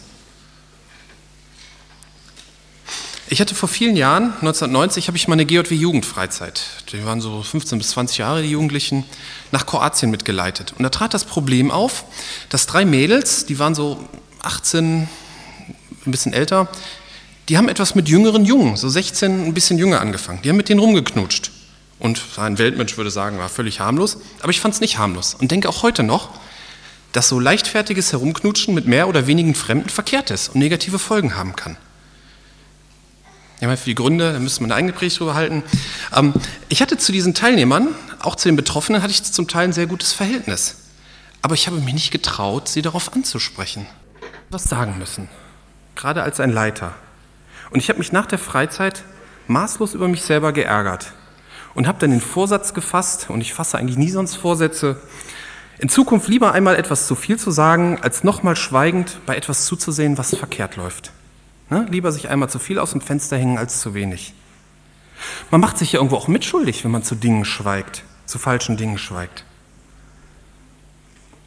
Ich 3.31 3.41
hatte 3.41 3.55
vor 3.55 3.69
vielen 3.69 3.97
Jahren, 3.97 4.33
1990, 4.41 5.09
habe 5.09 5.17
ich 5.17 5.27
meine 5.27 5.45
GJW-Jugendfreizeit, 5.45 6.63
die 6.93 7.05
waren 7.05 7.21
so 7.21 7.43
15 7.43 7.79
bis 7.79 7.91
20 7.91 8.19
Jahre, 8.19 8.43
die 8.43 8.51
Jugendlichen, 8.51 9.05
nach 9.51 9.67
Kroatien 9.67 10.11
mitgeleitet. 10.11 10.73
Und 10.79 10.85
da 10.85 10.89
trat 10.89 11.13
das 11.13 11.25
Problem 11.25 11.71
auf, 11.71 12.05
dass 12.49 12.67
drei 12.67 12.85
Mädels, 12.85 13.45
die 13.45 13.59
waren 13.59 13.75
so 13.75 14.09
18, 14.43 15.09
ein 16.07 16.11
bisschen 16.11 16.33
älter, 16.33 16.69
die 17.49 17.57
haben 17.57 17.69
etwas 17.69 17.95
mit 17.95 18.09
jüngeren 18.09 18.45
Jungen, 18.45 18.77
so 18.77 18.89
16, 18.89 19.47
ein 19.47 19.55
bisschen 19.55 19.79
jünger 19.79 20.01
angefangen. 20.01 20.41
Die 20.43 20.51
haben 20.51 20.57
mit 20.57 20.69
denen 20.69 20.81
rumgeknutscht. 20.81 21.51
Und 21.99 22.23
ein 22.37 22.59
Weltmensch 22.59 22.97
würde 22.97 23.11
sagen, 23.11 23.39
war 23.39 23.49
völlig 23.49 23.81
harmlos. 23.81 24.19
Aber 24.41 24.51
ich 24.51 24.61
fand 24.61 24.75
es 24.75 24.81
nicht 24.81 24.99
harmlos 24.99 25.35
und 25.35 25.51
denke 25.51 25.69
auch 25.69 25.83
heute 25.83 26.03
noch, 26.03 26.31
dass 27.13 27.29
so 27.29 27.41
leichtfertiges 27.41 28.13
Herumknutschen 28.13 28.75
mit 28.75 28.87
mehr 28.87 29.09
oder 29.09 29.27
wenigen 29.27 29.55
Fremden 29.55 29.89
verkehrt 29.89 30.31
ist 30.31 30.49
und 30.51 30.59
negative 30.59 30.99
Folgen 30.99 31.37
haben 31.37 31.57
kann. 31.57 31.77
Ja, 33.61 33.67
mal 33.67 33.77
für 33.77 33.87
die 33.87 33.97
Gründe, 33.97 34.33
da 34.35 34.39
müsste 34.39 34.63
man 34.63 34.71
eine 34.71 34.93
eigene 34.93 35.09
drüber 35.09 35.35
halten. 35.35 35.65
Ähm, 36.15 36.35
ich 36.69 36.81
hatte 36.81 36.97
zu 36.97 37.11
diesen 37.11 37.35
Teilnehmern, 37.35 37.89
auch 38.21 38.37
zu 38.37 38.49
den 38.49 38.55
Betroffenen, 38.55 39.03
hatte 39.03 39.11
ich 39.11 39.23
zum 39.25 39.49
Teil 39.49 39.65
ein 39.65 39.73
sehr 39.73 39.87
gutes 39.87 40.13
Verhältnis. 40.13 40.77
Aber 41.43 41.55
ich 41.55 41.67
habe 41.67 41.81
mich 41.81 41.95
nicht 41.95 42.11
getraut, 42.13 42.69
sie 42.69 42.83
darauf 42.83 43.13
anzusprechen. 43.13 43.87
Was 44.51 44.65
sagen 44.65 44.97
müssen, 44.99 45.29
gerade 45.95 46.23
als 46.23 46.41
ein 46.41 46.51
Leiter. 46.51 46.95
Und 47.71 47.81
ich 47.81 47.91
habe 47.91 47.99
mich 47.99 48.13
nach 48.13 48.25
der 48.25 48.39
Freizeit 48.39 49.05
maßlos 49.47 49.93
über 49.93 50.09
mich 50.09 50.23
selber 50.23 50.53
geärgert 50.53 51.13
und 51.75 51.87
habe 51.87 51.99
dann 51.99 52.11
den 52.11 52.23
Vorsatz 52.23 52.73
gefasst, 52.73 53.29
und 53.29 53.43
ich 53.43 53.53
fasse 53.53 53.77
eigentlich 53.77 53.99
nie 53.99 54.11
sonst 54.11 54.37
Vorsätze, 54.37 55.01
in 55.79 55.91
Zukunft 55.91 56.29
lieber 56.29 56.53
einmal 56.53 56.77
etwas 56.77 57.07
zu 57.07 57.15
viel 57.15 57.39
zu 57.39 57.51
sagen, 57.51 57.99
als 58.01 58.25
nochmal 58.25 58.57
schweigend 58.57 59.19
bei 59.27 59.37
etwas 59.37 59.67
zuzusehen, 59.67 60.17
was 60.17 60.35
verkehrt 60.35 60.77
läuft. 60.77 61.13
Ne? 61.69 61.87
Lieber 61.91 62.11
sich 62.11 62.31
einmal 62.31 62.49
zu 62.49 62.59
viel 62.59 62.79
aus 62.79 62.93
dem 62.93 63.03
Fenster 63.03 63.37
hängen 63.37 63.59
als 63.59 63.81
zu 63.81 63.93
wenig. 63.93 64.33
Man 65.51 65.61
macht 65.61 65.77
sich 65.77 65.93
ja 65.93 65.99
irgendwo 65.99 66.17
auch 66.17 66.27
mitschuldig, 66.27 66.85
wenn 66.85 66.91
man 66.91 67.03
zu 67.03 67.15
Dingen 67.15 67.45
schweigt, 67.45 68.03
zu 68.25 68.39
falschen 68.39 68.77
Dingen 68.79 68.99
schweigt. 68.99 69.45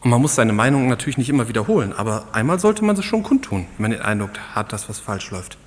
Und 0.02 0.10
man 0.10 0.22
muss 0.22 0.36
seine 0.36 0.52
Meinung 0.52 0.88
natürlich 0.88 1.20
nicht 1.20 1.30
immer 1.30 1.48
wiederholen, 1.48 1.94
aber 1.94 2.26
einmal 2.32 2.60
sollte 2.60 2.84
man 2.84 2.96
sie 2.96 3.04
schon 3.04 3.22
kundtun, 3.22 3.68
wenn 3.78 3.84
man 3.84 3.92
den 3.92 4.02
Eindruck 4.02 4.32
hat, 4.56 4.74
dass 4.74 4.90
was 4.90 5.00
falsch 5.00 5.30
läuft. 5.30 5.58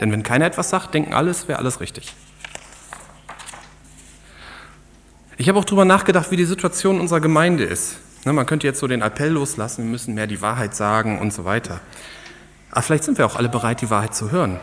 Denn 0.00 0.12
wenn 0.12 0.22
keiner 0.22 0.46
etwas 0.46 0.70
sagt, 0.70 0.94
denken 0.94 1.12
alles, 1.12 1.48
wäre 1.48 1.58
alles 1.58 1.80
richtig. 1.80 2.14
Ich 5.36 5.48
habe 5.48 5.58
auch 5.58 5.64
darüber 5.64 5.84
nachgedacht, 5.84 6.30
wie 6.30 6.36
die 6.36 6.44
Situation 6.44 7.00
unserer 7.00 7.20
Gemeinde 7.20 7.64
ist. 7.64 7.98
Ne, 8.24 8.32
man 8.32 8.46
könnte 8.46 8.66
jetzt 8.66 8.78
so 8.78 8.86
den 8.86 9.02
Appell 9.02 9.30
loslassen, 9.30 9.84
wir 9.84 9.90
müssen 9.90 10.14
mehr 10.14 10.26
die 10.26 10.40
Wahrheit 10.40 10.74
sagen 10.74 11.18
und 11.18 11.32
so 11.32 11.44
weiter. 11.44 11.80
Aber 12.70 12.82
vielleicht 12.82 13.04
sind 13.04 13.18
wir 13.18 13.26
auch 13.26 13.36
alle 13.36 13.48
bereit, 13.48 13.80
die 13.80 13.90
Wahrheit 13.90 14.14
zu 14.14 14.30
hören. 14.30 14.60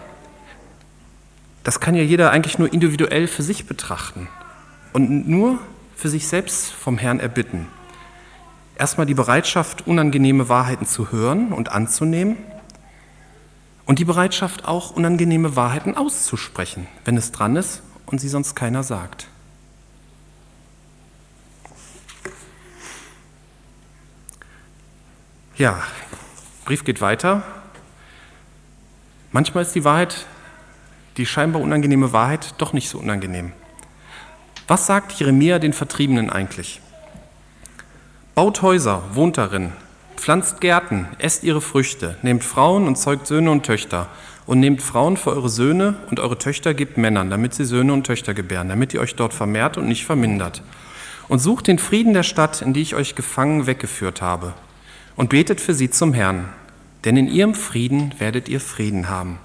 Das 1.63 1.79
kann 1.81 1.95
ja 1.95 2.03
jeder 2.03 2.31
eigentlich 2.31 2.59
nur 2.59 2.71
individuell 2.71 3.27
für 3.27 3.43
sich 3.43 3.65
betrachten 3.65 4.29
und 4.93 5.27
nur 5.27 5.59
für 5.95 6.07
sich 6.07 6.27
selbst 6.27 6.71
vom 6.71 6.97
Herrn 6.97 7.19
erbitten. 7.19 7.67
Erstmal 8.77 9.07
die 9.07 9.15
Bereitschaft, 9.15 9.87
unangenehme 9.87 10.49
Wahrheiten 10.49 10.85
zu 10.85 11.11
hören 11.11 11.51
und 11.51 11.71
anzunehmen 11.71 12.37
und 13.85 13.97
die 13.97 14.05
Bereitschaft 14.05 14.65
auch, 14.65 14.91
unangenehme 14.91 15.55
Wahrheiten 15.55 15.97
auszusprechen, 15.97 16.87
wenn 17.03 17.17
es 17.17 17.31
dran 17.31 17.55
ist 17.55 17.81
und 18.05 18.21
sie 18.21 18.29
sonst 18.29 18.53
keiner 18.53 18.83
sagt. 18.83 19.27
Ja, 25.55 25.81
Brief 26.65 26.83
geht 26.83 27.01
weiter. 27.01 27.41
Manchmal 29.31 29.63
ist 29.63 29.73
die 29.73 29.85
Wahrheit, 29.85 30.27
die 31.15 31.25
scheinbar 31.25 31.61
unangenehme 31.61 32.13
Wahrheit, 32.13 32.53
doch 32.59 32.73
nicht 32.73 32.89
so 32.89 32.99
unangenehm. 32.99 33.53
Was 34.67 34.85
sagt 34.85 35.13
Jeremia 35.13 35.57
den 35.57 35.73
Vertriebenen 35.73 36.29
eigentlich? 36.29 36.81
Baut 38.37 38.61
Häuser, 38.61 39.01
wohnt 39.13 39.39
darin, 39.39 39.71
pflanzt 40.15 40.61
Gärten, 40.61 41.07
esst 41.17 41.43
ihre 41.43 41.59
Früchte, 41.59 42.17
nehmt 42.21 42.43
Frauen 42.43 42.85
und 42.85 42.95
zeugt 42.95 43.25
Söhne 43.25 43.49
und 43.49 43.65
Töchter 43.65 44.09
und 44.45 44.59
nehmt 44.59 44.83
Frauen 44.83 45.17
für 45.17 45.31
eure 45.31 45.49
Söhne 45.49 45.95
und 46.11 46.19
eure 46.19 46.37
Töchter 46.37 46.75
gebt 46.75 46.99
Männern, 46.99 47.31
damit 47.31 47.55
sie 47.55 47.65
Söhne 47.65 47.93
und 47.93 48.05
Töchter 48.05 48.35
gebären, 48.35 48.69
damit 48.69 48.93
ihr 48.93 49.01
euch 49.01 49.15
dort 49.15 49.33
vermehrt 49.33 49.75
und 49.75 49.87
nicht 49.87 50.05
vermindert. 50.05 50.61
Und 51.27 51.39
sucht 51.39 51.65
den 51.65 51.79
Frieden 51.79 52.13
der 52.13 52.21
Stadt, 52.21 52.61
in 52.61 52.73
die 52.73 52.83
ich 52.83 52.93
euch 52.93 53.15
gefangen 53.15 53.65
weggeführt 53.65 54.21
habe 54.21 54.53
und 55.15 55.31
betet 55.31 55.59
für 55.59 55.73
sie 55.73 55.89
zum 55.89 56.13
Herrn, 56.13 56.47
denn 57.05 57.17
in 57.17 57.27
ihrem 57.27 57.55
Frieden 57.55 58.13
werdet 58.19 58.49
ihr 58.49 58.61
Frieden 58.61 59.09
haben. 59.09 59.39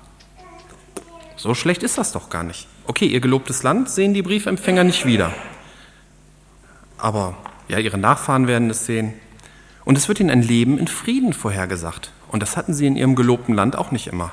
So 1.37 1.55
schlecht 1.55 1.83
ist 1.83 1.97
das 1.97 2.13
doch 2.13 2.29
gar 2.29 2.43
nicht. 2.43 2.69
Okay, 2.87 3.07
ihr 3.07 3.21
gelobtes 3.21 3.63
Land 3.63 3.89
sehen 3.89 4.13
die 4.13 4.21
Briefempfänger 4.21 4.85
nicht 4.85 5.07
wieder. 5.07 5.33
Aber 6.99 7.39
ja, 7.69 7.79
ihre 7.79 7.99
Nachfahren 7.99 8.47
werden 8.47 8.71
es 8.71 8.87
sehen. 8.87 9.15
Und 9.85 9.99
es 9.99 10.09
wird 10.09 10.21
ihnen 10.21 10.31
ein 10.31 10.43
Leben 10.43 10.79
in 10.79 10.89
Frieden 10.89 11.33
vorhergesagt. 11.33 12.13
Und 12.31 12.43
das 12.43 12.57
hatten 12.57 12.75
sie 12.75 12.87
in 12.87 12.97
ihrem 12.97 13.15
gelobten 13.15 13.55
Land 13.55 13.77
auch 13.77 13.91
nicht 13.91 14.07
immer. 14.07 14.33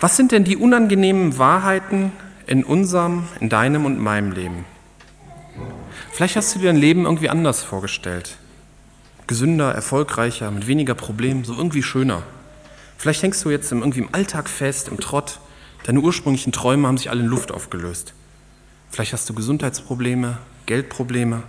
Was 0.00 0.16
sind 0.16 0.32
denn 0.32 0.44
die 0.44 0.56
unangenehmen 0.56 1.38
Wahrheiten 1.38 2.12
in 2.46 2.64
unserem, 2.64 3.24
in 3.40 3.48
deinem 3.48 3.84
und 3.84 3.98
meinem 3.98 4.32
Leben? 4.32 4.64
Vielleicht 6.12 6.36
hast 6.36 6.54
du 6.54 6.58
dir 6.58 6.70
ein 6.70 6.76
Leben 6.76 7.04
irgendwie 7.04 7.28
anders 7.28 7.62
vorgestellt 7.62 8.38
gesünder, 9.28 9.72
erfolgreicher, 9.72 10.50
mit 10.50 10.66
weniger 10.66 10.94
Problemen, 10.94 11.44
so 11.44 11.54
irgendwie 11.54 11.84
schöner. 11.84 12.24
Vielleicht 12.96 13.22
hängst 13.22 13.44
du 13.44 13.50
jetzt 13.50 13.70
irgendwie 13.70 14.00
im 14.00 14.12
Alltag 14.12 14.48
fest, 14.48 14.88
im 14.88 14.98
Trott. 14.98 15.38
Deine 15.84 16.00
ursprünglichen 16.00 16.50
Träume 16.50 16.88
haben 16.88 16.98
sich 16.98 17.10
alle 17.10 17.20
in 17.20 17.26
Luft 17.26 17.52
aufgelöst. 17.52 18.14
Vielleicht 18.90 19.12
hast 19.12 19.28
du 19.28 19.34
Gesundheitsprobleme, 19.34 20.38
Geldprobleme, 20.68 21.42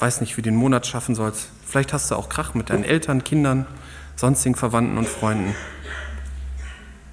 weiß 0.00 0.20
nicht, 0.20 0.36
wie 0.36 0.42
du 0.42 0.50
den 0.50 0.56
Monat 0.56 0.88
schaffen 0.88 1.14
sollst. 1.14 1.48
Vielleicht 1.64 1.92
hast 1.92 2.10
du 2.10 2.16
auch 2.16 2.28
Krach 2.28 2.54
mit 2.54 2.68
deinen 2.68 2.82
Eltern, 2.82 3.22
Kindern, 3.22 3.64
sonstigen 4.16 4.56
Verwandten 4.56 4.98
und 4.98 5.08
Freunden. 5.08 5.54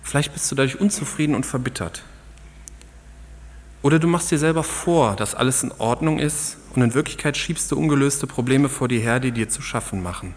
Vielleicht 0.02 0.34
bist 0.34 0.50
du 0.52 0.56
dadurch 0.56 0.82
unzufrieden 0.82 1.36
und 1.36 1.46
verbittert. 1.46 2.02
Oder 3.84 4.00
du 4.00 4.08
machst 4.08 4.32
dir 4.32 4.40
selber 4.40 4.64
vor, 4.64 5.16
dass 5.16 5.36
alles 5.36 5.62
in 5.62 5.72
Ordnung 5.78 6.18
ist 6.18 6.58
und 6.74 6.82
in 6.82 6.96
Wirklichkeit 6.96 7.38
schiebst 7.38 7.72
du 7.72 7.78
ungelöste 7.78 8.26
Probleme 8.26 8.68
vor 8.68 8.88
dir 8.88 9.00
her, 9.00 9.20
die 9.20 9.32
dir 9.32 9.48
zu 9.48 9.62
schaffen 9.62 10.02
machen. 10.02 10.34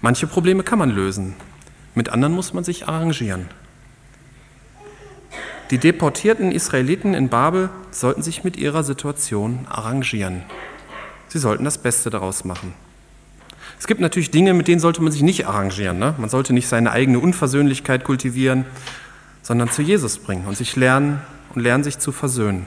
Manche 0.00 0.28
Probleme 0.28 0.62
kann 0.62 0.78
man 0.78 0.90
lösen, 0.90 1.34
mit 1.96 2.10
anderen 2.10 2.34
muss 2.34 2.52
man 2.52 2.62
sich 2.62 2.86
arrangieren. 2.86 3.48
Die 5.70 5.78
deportierten 5.78 6.52
Israeliten 6.52 7.12
in 7.12 7.28
Babel 7.28 7.70
sollten 7.90 8.22
sich 8.22 8.44
mit 8.44 8.56
ihrer 8.56 8.84
Situation 8.84 9.66
arrangieren. 9.68 10.42
Sie 11.26 11.40
sollten 11.40 11.64
das 11.64 11.78
Beste 11.78 12.08
daraus 12.08 12.44
machen. 12.44 12.72
Es 13.76 13.88
gibt 13.88 14.00
natürlich 14.00 14.30
Dinge, 14.30 14.54
mit 14.54 14.68
denen 14.68 14.78
sollte 14.78 15.02
man 15.02 15.10
sich 15.10 15.22
nicht 15.22 15.48
arrangieren. 15.48 15.98
Ne? 15.98 16.14
Man 16.18 16.30
sollte 16.30 16.52
nicht 16.52 16.68
seine 16.68 16.92
eigene 16.92 17.18
Unversöhnlichkeit 17.18 18.04
kultivieren, 18.04 18.64
sondern 19.42 19.68
zu 19.68 19.82
Jesus 19.82 20.18
bringen 20.18 20.46
und 20.46 20.56
sich 20.56 20.76
lernen 20.76 21.20
und 21.52 21.62
lernen 21.62 21.82
sich 21.82 21.98
zu 21.98 22.12
versöhnen. 22.12 22.66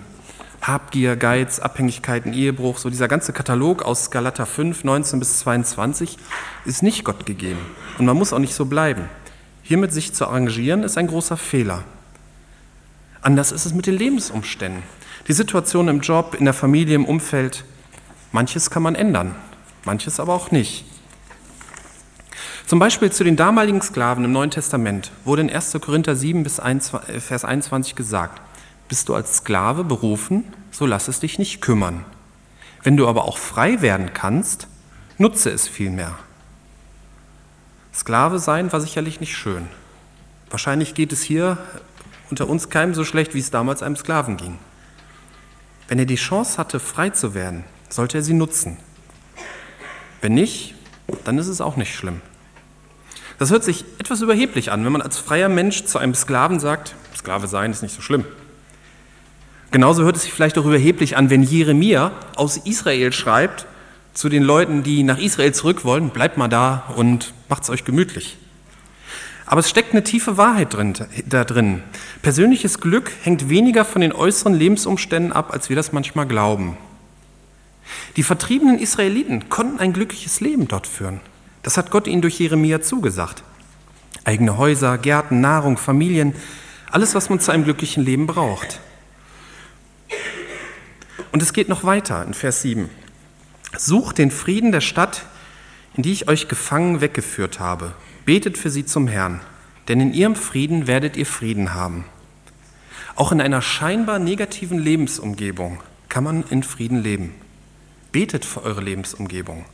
Habgier, 0.61 1.15
Geiz, 1.15 1.59
Abhängigkeiten, 1.59 2.33
Ehebruch, 2.33 2.79
so 2.79 2.89
dieser 2.89 3.07
ganze 3.07 3.31
Katalog 3.31 3.81
aus 3.81 4.11
Galater 4.11 4.45
5, 4.45 4.83
19 4.83 5.19
bis 5.19 5.39
22 5.39 6.17
ist 6.65 6.83
nicht 6.83 7.05
Gott 7.05 7.25
gegeben. 7.25 7.61
Und 7.97 8.05
man 8.05 8.17
muss 8.17 8.33
auch 8.33 8.39
nicht 8.39 8.53
so 8.53 8.65
bleiben. 8.65 9.03
Hiermit 9.63 9.93
sich 9.93 10.13
zu 10.13 10.27
arrangieren, 10.27 10.83
ist 10.83 10.97
ein 10.97 11.07
großer 11.07 11.37
Fehler. 11.37 11.85
Anders 13.21 13.51
ist 13.51 13.65
es 13.65 13.73
mit 13.73 13.85
den 13.85 13.95
Lebensumständen. 13.95 14.83
Die 15.27 15.33
Situation 15.33 15.87
im 15.87 15.99
Job, 15.99 16.35
in 16.39 16.45
der 16.45 16.53
Familie, 16.53 16.95
im 16.95 17.05
Umfeld. 17.05 17.65
Manches 18.31 18.69
kann 18.69 18.83
man 18.83 18.95
ändern, 18.95 19.35
manches 19.85 20.19
aber 20.19 20.33
auch 20.33 20.51
nicht. 20.51 20.85
Zum 22.65 22.79
Beispiel 22.79 23.11
zu 23.11 23.23
den 23.23 23.35
damaligen 23.35 23.81
Sklaven 23.81 24.23
im 24.23 24.31
Neuen 24.31 24.51
Testament 24.51 25.11
wurde 25.25 25.41
in 25.41 25.49
1. 25.49 25.77
Korinther 25.81 26.15
7 26.15 26.43
bis 26.43 26.59
1, 26.59 26.93
äh, 26.93 27.19
Vers 27.19 27.43
21 27.43 27.95
gesagt, 27.95 28.41
bist 28.87 29.09
du 29.09 29.15
als 29.15 29.37
Sklave 29.37 29.83
berufen, 29.83 30.43
so 30.71 30.85
lass 30.85 31.07
es 31.07 31.19
dich 31.19 31.39
nicht 31.39 31.61
kümmern. 31.61 32.05
Wenn 32.83 32.95
du 32.95 33.07
aber 33.07 33.25
auch 33.25 33.37
frei 33.37 33.81
werden 33.81 34.13
kannst, 34.13 34.67
nutze 35.17 35.49
es 35.49 35.67
vielmehr. 35.67 36.15
Sklave 37.93 38.39
sein 38.39 38.71
war 38.71 38.79
sicherlich 38.79 39.19
nicht 39.19 39.35
schön. 39.35 39.67
Wahrscheinlich 40.49 40.93
geht 40.93 41.11
es 41.11 41.21
hier 41.21 41.57
unter 42.29 42.47
uns 42.47 42.69
keinem 42.69 42.93
so 42.93 43.03
schlecht, 43.03 43.33
wie 43.33 43.39
es 43.39 43.51
damals 43.51 43.83
einem 43.83 43.95
Sklaven 43.95 44.37
ging. 44.37 44.59
Wenn 45.87 45.99
er 45.99 46.05
die 46.05 46.15
Chance 46.15 46.57
hatte, 46.57 46.79
frei 46.79 47.09
zu 47.09 47.33
werden, 47.33 47.63
sollte 47.89 48.19
er 48.19 48.23
sie 48.23 48.33
nutzen. 48.33 48.77
Wenn 50.21 50.33
nicht, 50.33 50.75
dann 51.23 51.37
ist 51.37 51.47
es 51.47 51.61
auch 51.61 51.75
nicht 51.75 51.95
schlimm. 51.95 52.21
Das 53.39 53.51
hört 53.51 53.63
sich 53.63 53.85
etwas 53.97 54.21
überheblich 54.21 54.71
an, 54.71 54.83
wenn 54.85 54.91
man 54.91 55.01
als 55.01 55.17
freier 55.17 55.49
Mensch 55.49 55.85
zu 55.85 55.97
einem 55.97 56.13
Sklaven 56.13 56.59
sagt, 56.59 56.95
Sklave 57.17 57.47
sein 57.47 57.71
ist 57.71 57.81
nicht 57.81 57.95
so 57.95 58.01
schlimm. 58.01 58.25
Genauso 59.71 60.03
hört 60.03 60.15
es 60.15 60.23
sich 60.23 60.33
vielleicht 60.33 60.57
auch 60.57 60.65
überheblich 60.65 61.15
an, 61.15 61.29
wenn 61.29 61.43
Jeremia 61.43 62.11
aus 62.35 62.57
Israel 62.57 63.13
schreibt 63.13 63.65
zu 64.13 64.27
den 64.27 64.43
Leuten, 64.43 64.83
die 64.83 65.03
nach 65.03 65.19
Israel 65.19 65.53
zurück 65.53 65.85
wollen, 65.85 66.09
bleibt 66.09 66.37
mal 66.37 66.47
da 66.47 66.91
und 66.95 67.33
macht's 67.47 67.69
euch 67.69 67.85
gemütlich. 67.85 68.37
Aber 69.49 69.61
es 69.61 69.69
steckt 69.69 69.93
eine 69.93 70.03
tiefe 70.03 70.37
Wahrheit 70.37 70.75
drin, 70.75 70.93
da 71.25 71.43
drin. 71.43 71.81
Persönliches 72.21 72.79
Glück 72.79 73.11
hängt 73.23 73.49
weniger 73.49 73.83
von 73.83 74.01
den 74.01 74.13
äußeren 74.13 74.53
Lebensumständen 74.53 75.33
ab, 75.33 75.51
als 75.51 75.69
wir 75.69 75.75
das 75.75 75.91
manchmal 75.91 76.27
glauben. 76.27 76.77
Die 78.15 78.21
vertriebenen 78.21 78.77
Israeliten 78.77 79.49
konnten 79.49 79.79
ein 79.79 79.91
glückliches 79.91 80.39
Leben 80.39 80.67
dort 80.67 80.85
führen. 80.85 81.19
Das 81.63 81.77
hat 81.77 81.89
Gott 81.89 82.05
ihnen 82.05 82.21
durch 82.21 82.39
Jeremia 82.39 82.81
zugesagt. 82.81 83.41
Eigene 84.23 84.55
Häuser, 84.59 84.99
Gärten, 84.99 85.41
Nahrung, 85.41 85.77
Familien, 85.77 86.35
alles, 86.91 87.15
was 87.15 87.31
man 87.31 87.39
zu 87.39 87.51
einem 87.51 87.63
glücklichen 87.63 88.05
Leben 88.05 88.27
braucht. 88.27 88.79
Und 91.31 91.41
es 91.41 91.53
geht 91.53 91.69
noch 91.69 91.83
weiter 91.83 92.23
in 92.23 92.35
Vers 92.35 92.61
7. 92.61 92.87
Sucht 93.75 94.19
den 94.19 94.29
Frieden 94.29 94.71
der 94.71 94.81
Stadt, 94.81 95.25
in 95.95 96.03
die 96.03 96.11
ich 96.11 96.27
euch 96.27 96.47
gefangen 96.47 97.01
weggeführt 97.01 97.59
habe. 97.59 97.93
Betet 98.29 98.59
für 98.59 98.69
sie 98.69 98.85
zum 98.85 99.07
Herrn, 99.07 99.39
denn 99.87 99.99
in 99.99 100.13
ihrem 100.13 100.35
Frieden 100.35 100.85
werdet 100.85 101.17
ihr 101.17 101.25
Frieden 101.25 101.73
haben. 101.73 102.05
Auch 103.15 103.31
in 103.31 103.41
einer 103.41 103.59
scheinbar 103.59 104.19
negativen 104.19 104.77
Lebensumgebung 104.77 105.79
kann 106.09 106.25
man 106.25 106.43
in 106.51 106.61
Frieden 106.61 107.01
leben. 107.01 107.33
Betet 108.11 108.45
für 108.45 108.61
eure 108.61 108.81
Lebensumgebung. 108.81 109.65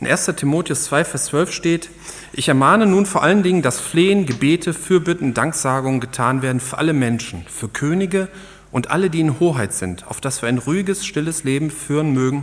In 0.00 0.08
1. 0.08 0.26
Timotheus 0.34 0.86
2, 0.86 1.04
Vers 1.04 1.26
12 1.26 1.52
steht, 1.52 1.90
ich 2.32 2.48
ermahne 2.48 2.86
nun 2.86 3.06
vor 3.06 3.22
allen 3.22 3.44
Dingen, 3.44 3.62
dass 3.62 3.78
Flehen, 3.78 4.26
Gebete, 4.26 4.74
Fürbitten, 4.74 5.34
Danksagungen 5.34 6.00
getan 6.00 6.42
werden 6.42 6.58
für 6.58 6.78
alle 6.78 6.94
Menschen, 6.94 7.44
für 7.46 7.68
Könige 7.68 8.28
und 8.72 8.90
alle, 8.90 9.08
die 9.08 9.20
in 9.20 9.38
Hoheit 9.38 9.72
sind, 9.72 10.08
auf 10.08 10.20
dass 10.20 10.42
wir 10.42 10.48
ein 10.48 10.58
ruhiges, 10.58 11.06
stilles 11.06 11.44
Leben 11.44 11.70
führen 11.70 12.12
mögen, 12.12 12.42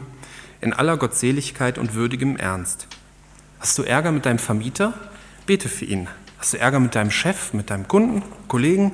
in 0.62 0.72
aller 0.72 0.96
Gottseligkeit 0.96 1.78
und 1.78 1.94
würdigem 1.94 2.38
Ernst. 2.38 2.88
Hast 3.64 3.78
du 3.78 3.84
Ärger 3.84 4.12
mit 4.12 4.26
deinem 4.26 4.40
Vermieter? 4.40 4.94
Bete 5.46 5.70
für 5.70 5.86
ihn. 5.86 6.10
Hast 6.38 6.52
du 6.52 6.58
Ärger 6.60 6.82
mit 6.82 6.96
deinem 6.96 7.12
Chef, 7.12 7.54
mit 7.54 7.70
deinem 7.70 7.88
Kunden, 7.88 8.22
Kollegen? 8.50 8.92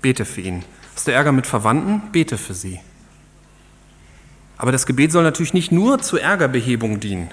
Bete 0.00 0.24
für 0.24 0.40
ihn. 0.40 0.64
Hast 0.94 1.06
du 1.06 1.12
Ärger 1.12 1.32
mit 1.32 1.46
Verwandten? 1.46 2.00
Bete 2.12 2.38
für 2.38 2.54
sie. 2.54 2.80
Aber 4.56 4.72
das 4.72 4.86
Gebet 4.86 5.12
soll 5.12 5.22
natürlich 5.22 5.52
nicht 5.52 5.70
nur 5.70 6.00
zur 6.00 6.22
Ärgerbehebung 6.22 6.98
dienen. 6.98 7.28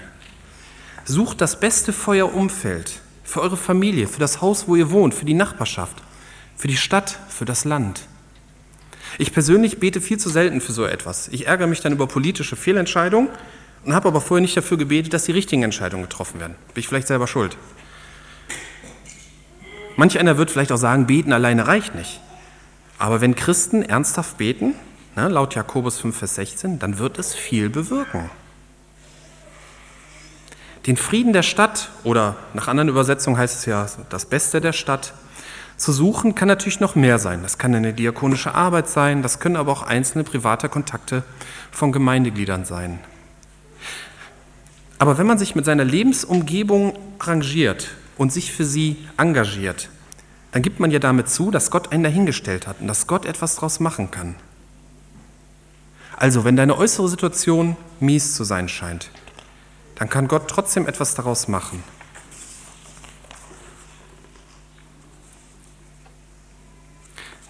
Sucht 1.05 1.39
das 1.39 1.57
beste 1.57 1.93
Feuerumfeld 1.93 2.99
für 3.23 3.39
eure 3.39 3.55
Familie, 3.55 4.09
für 4.09 4.19
das 4.19 4.41
Haus, 4.41 4.67
wo 4.67 4.75
ihr 4.75 4.91
wohnt, 4.91 5.13
für 5.13 5.23
die 5.23 5.35
Nachbarschaft, 5.35 6.03
für 6.57 6.67
die 6.67 6.75
Stadt, 6.75 7.17
für 7.29 7.45
das 7.45 7.63
Land. 7.63 8.01
Ich 9.17 9.31
persönlich 9.31 9.79
bete 9.79 10.01
viel 10.01 10.19
zu 10.19 10.27
selten 10.27 10.59
für 10.59 10.73
so 10.73 10.83
etwas. 10.83 11.29
Ich 11.29 11.47
ärgere 11.47 11.67
mich 11.67 11.79
dann 11.79 11.93
über 11.93 12.07
politische 12.07 12.57
Fehlentscheidungen 12.57 13.29
und 13.85 13.93
habe 13.93 14.07
aber 14.07 14.21
vorher 14.21 14.41
nicht 14.41 14.55
dafür 14.55 14.77
gebetet, 14.77 15.13
dass 15.13 15.25
die 15.25 15.31
richtigen 15.31 15.63
Entscheidungen 15.63 16.03
getroffen 16.03 16.39
werden. 16.39 16.55
Bin 16.73 16.81
ich 16.81 16.87
vielleicht 16.87 17.07
selber 17.07 17.27
schuld. 17.27 17.57
Manch 19.95 20.17
einer 20.17 20.37
wird 20.37 20.51
vielleicht 20.51 20.71
auch 20.71 20.77
sagen, 20.77 21.05
beten 21.05 21.33
alleine 21.33 21.67
reicht 21.67 21.93
nicht. 21.95 22.19
Aber 22.97 23.21
wenn 23.21 23.35
Christen 23.35 23.83
ernsthaft 23.83 24.37
beten, 24.37 24.75
ne, 25.15 25.27
laut 25.27 25.55
Jakobus 25.55 25.99
5, 25.99 26.17
Vers 26.17 26.35
16, 26.35 26.79
dann 26.79 26.97
wird 26.97 27.19
es 27.19 27.33
viel 27.35 27.69
bewirken. 27.69 28.29
Den 30.87 30.97
Frieden 30.97 31.31
der 31.31 31.43
Stadt 31.43 31.89
oder 32.03 32.35
nach 32.53 32.67
anderen 32.67 32.89
Übersetzungen 32.89 33.37
heißt 33.37 33.55
es 33.55 33.65
ja 33.65 33.87
das 34.09 34.25
Beste 34.25 34.61
der 34.61 34.73
Stadt 34.73 35.13
zu 35.77 35.91
suchen, 35.91 36.35
kann 36.35 36.47
natürlich 36.47 36.79
noch 36.79 36.95
mehr 36.95 37.19
sein. 37.19 37.41
Das 37.41 37.57
kann 37.57 37.73
eine 37.73 37.93
diakonische 37.93 38.53
Arbeit 38.53 38.89
sein, 38.89 39.21
das 39.21 39.39
können 39.39 39.55
aber 39.55 39.71
auch 39.71 39.83
einzelne 39.83 40.23
private 40.23 40.69
Kontakte 40.69 41.23
von 41.71 41.91
Gemeindegliedern 41.91 42.65
sein. 42.65 42.99
Aber 44.99 45.17
wenn 45.17 45.27
man 45.27 45.37
sich 45.37 45.55
mit 45.55 45.65
seiner 45.65 45.83
Lebensumgebung 45.83 46.93
arrangiert 47.19 47.89
und 48.17 48.31
sich 48.31 48.51
für 48.51 48.65
sie 48.65 48.97
engagiert, 49.17 49.89
dann 50.51 50.61
gibt 50.61 50.79
man 50.79 50.91
ja 50.91 50.99
damit 50.99 51.29
zu, 51.29 51.51
dass 51.51 51.71
Gott 51.71 51.91
einen 51.91 52.03
dahingestellt 52.03 52.67
hat 52.67 52.79
und 52.79 52.87
dass 52.87 53.07
Gott 53.07 53.25
etwas 53.25 53.55
daraus 53.55 53.79
machen 53.79 54.11
kann. 54.11 54.35
Also, 56.15 56.45
wenn 56.45 56.55
deine 56.55 56.77
äußere 56.77 57.09
Situation 57.09 57.75
mies 57.99 58.35
zu 58.35 58.43
sein 58.43 58.69
scheint, 58.69 59.09
dann 59.95 60.09
kann 60.09 60.27
Gott 60.27 60.47
trotzdem 60.47 60.87
etwas 60.87 61.15
daraus 61.15 61.47
machen. 61.47 61.83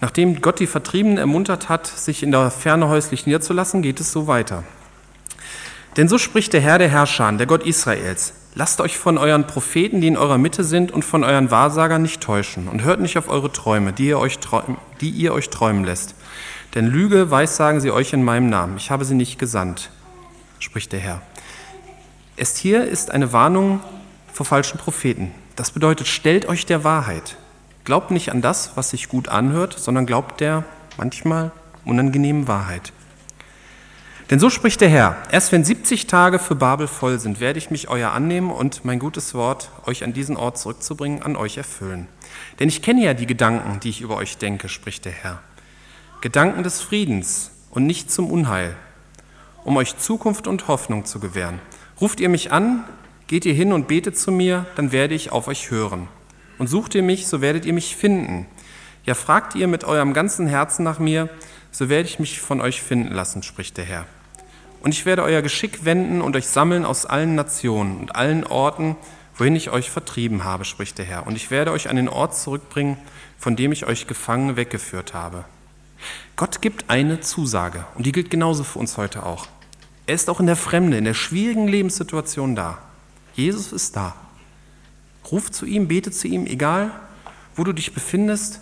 Nachdem 0.00 0.40
Gott 0.40 0.60
die 0.60 0.66
Vertriebenen 0.66 1.18
ermuntert 1.18 1.68
hat, 1.68 1.86
sich 1.86 2.22
in 2.22 2.30
der 2.30 2.50
Ferne 2.50 2.88
häuslich 2.88 3.26
niederzulassen, 3.26 3.80
geht 3.80 4.00
es 4.00 4.12
so 4.12 4.26
weiter. 4.26 4.64
Denn 5.96 6.08
so 6.08 6.18
spricht 6.18 6.52
der 6.52 6.60
Herr 6.60 6.78
der 6.78 6.88
Herrscher, 6.88 7.30
der 7.32 7.46
Gott 7.46 7.64
Israels. 7.64 8.32
Lasst 8.56 8.80
euch 8.80 8.98
von 8.98 9.18
euren 9.18 9.46
Propheten, 9.46 10.00
die 10.00 10.08
in 10.08 10.16
eurer 10.16 10.38
Mitte 10.38 10.64
sind, 10.64 10.92
und 10.92 11.04
von 11.04 11.24
euren 11.24 11.50
Wahrsagern 11.50 12.02
nicht 12.02 12.20
täuschen 12.20 12.68
und 12.68 12.82
hört 12.82 13.00
nicht 13.00 13.18
auf 13.18 13.28
eure 13.28 13.50
Träume, 13.50 13.92
die 13.92 14.06
ihr 14.06 14.18
euch, 14.18 14.38
träum, 14.38 14.76
die 15.00 15.10
ihr 15.10 15.32
euch 15.32 15.50
träumen 15.50 15.84
lässt. 15.84 16.14
Denn 16.74 16.86
Lüge 16.86 17.30
weissagen 17.30 17.80
sie 17.80 17.90
euch 17.90 18.12
in 18.12 18.22
meinem 18.22 18.48
Namen. 18.48 18.76
Ich 18.76 18.90
habe 18.90 19.04
sie 19.04 19.14
nicht 19.14 19.38
gesandt, 19.38 19.90
spricht 20.58 20.92
der 20.92 21.00
Herr. 21.00 21.22
Erst 22.36 22.58
hier 22.58 22.84
ist 22.84 23.10
eine 23.10 23.32
Warnung 23.32 23.80
vor 24.32 24.46
falschen 24.46 24.78
Propheten. 24.78 25.32
Das 25.54 25.70
bedeutet, 25.70 26.08
stellt 26.08 26.46
euch 26.46 26.66
der 26.66 26.82
Wahrheit. 26.82 27.36
Glaubt 27.84 28.10
nicht 28.10 28.32
an 28.32 28.40
das, 28.40 28.72
was 28.76 28.90
sich 28.90 29.08
gut 29.08 29.28
anhört, 29.28 29.76
sondern 29.78 30.06
glaubt 30.06 30.40
der 30.40 30.64
manchmal 30.96 31.52
unangenehmen 31.84 32.48
Wahrheit. 32.48 32.92
Denn 34.30 34.38
so 34.38 34.48
spricht 34.48 34.80
der 34.80 34.88
Herr, 34.88 35.18
erst 35.30 35.52
wenn 35.52 35.64
70 35.64 36.06
Tage 36.06 36.38
für 36.38 36.54
Babel 36.54 36.86
voll 36.86 37.18
sind, 37.18 37.40
werde 37.40 37.58
ich 37.58 37.70
mich 37.70 37.88
euer 37.88 38.12
annehmen 38.12 38.50
und 38.50 38.84
mein 38.84 38.98
gutes 38.98 39.34
Wort, 39.34 39.70
euch 39.84 40.02
an 40.02 40.14
diesen 40.14 40.38
Ort 40.38 40.58
zurückzubringen, 40.58 41.22
an 41.22 41.36
euch 41.36 41.58
erfüllen. 41.58 42.08
Denn 42.58 42.68
ich 42.68 42.80
kenne 42.80 43.04
ja 43.04 43.12
die 43.12 43.26
Gedanken, 43.26 43.80
die 43.80 43.90
ich 43.90 44.00
über 44.00 44.16
euch 44.16 44.38
denke, 44.38 44.70
spricht 44.70 45.04
der 45.04 45.12
Herr. 45.12 45.42
Gedanken 46.22 46.62
des 46.62 46.80
Friedens 46.80 47.50
und 47.70 47.84
nicht 47.84 48.10
zum 48.10 48.30
Unheil, 48.30 48.74
um 49.62 49.76
euch 49.76 49.98
Zukunft 49.98 50.46
und 50.46 50.68
Hoffnung 50.68 51.04
zu 51.04 51.20
gewähren. 51.20 51.60
Ruft 52.00 52.18
ihr 52.18 52.30
mich 52.30 52.50
an, 52.50 52.84
geht 53.26 53.44
ihr 53.44 53.52
hin 53.52 53.74
und 53.74 53.88
betet 53.88 54.18
zu 54.18 54.32
mir, 54.32 54.64
dann 54.76 54.90
werde 54.90 55.14
ich 55.14 55.32
auf 55.32 55.48
euch 55.48 55.70
hören. 55.70 56.08
Und 56.58 56.68
sucht 56.68 56.94
ihr 56.94 57.02
mich, 57.02 57.26
so 57.26 57.42
werdet 57.42 57.66
ihr 57.66 57.74
mich 57.74 57.94
finden. 57.94 58.46
Ja, 59.04 59.14
fragt 59.14 59.54
ihr 59.54 59.68
mit 59.68 59.84
eurem 59.84 60.14
ganzen 60.14 60.46
Herzen 60.46 60.82
nach 60.82 60.98
mir, 60.98 61.28
so 61.74 61.88
werde 61.88 62.08
ich 62.08 62.20
mich 62.20 62.40
von 62.40 62.60
euch 62.60 62.80
finden 62.82 63.12
lassen, 63.12 63.42
spricht 63.42 63.76
der 63.78 63.84
Herr. 63.84 64.06
Und 64.80 64.94
ich 64.94 65.06
werde 65.06 65.24
euer 65.24 65.42
Geschick 65.42 65.84
wenden 65.84 66.22
und 66.22 66.36
euch 66.36 66.46
sammeln 66.46 66.84
aus 66.84 67.04
allen 67.04 67.34
Nationen 67.34 67.96
und 67.96 68.14
allen 68.14 68.44
Orten, 68.44 68.94
wohin 69.36 69.56
ich 69.56 69.70
euch 69.70 69.90
vertrieben 69.90 70.44
habe, 70.44 70.64
spricht 70.64 70.98
der 70.98 71.04
Herr. 71.04 71.26
Und 71.26 71.34
ich 71.34 71.50
werde 71.50 71.72
euch 71.72 71.88
an 71.88 71.96
den 71.96 72.08
Ort 72.08 72.36
zurückbringen, 72.36 72.96
von 73.38 73.56
dem 73.56 73.72
ich 73.72 73.86
euch 73.86 74.06
gefangen 74.06 74.54
weggeführt 74.54 75.14
habe. 75.14 75.44
Gott 76.36 76.62
gibt 76.62 76.90
eine 76.90 77.20
Zusage 77.20 77.84
und 77.96 78.06
die 78.06 78.12
gilt 78.12 78.30
genauso 78.30 78.62
für 78.62 78.78
uns 78.78 78.96
heute 78.96 79.24
auch. 79.24 79.48
Er 80.06 80.14
ist 80.14 80.30
auch 80.30 80.38
in 80.38 80.46
der 80.46 80.54
Fremde, 80.54 80.96
in 80.96 81.04
der 81.04 81.14
schwierigen 81.14 81.66
Lebenssituation 81.66 82.54
da. 82.54 82.78
Jesus 83.34 83.72
ist 83.72 83.96
da. 83.96 84.14
Ruf 85.28 85.50
zu 85.50 85.66
ihm, 85.66 85.88
bete 85.88 86.12
zu 86.12 86.28
ihm, 86.28 86.46
egal 86.46 86.92
wo 87.56 87.64
du 87.64 87.72
dich 87.72 87.94
befindest. 87.94 88.60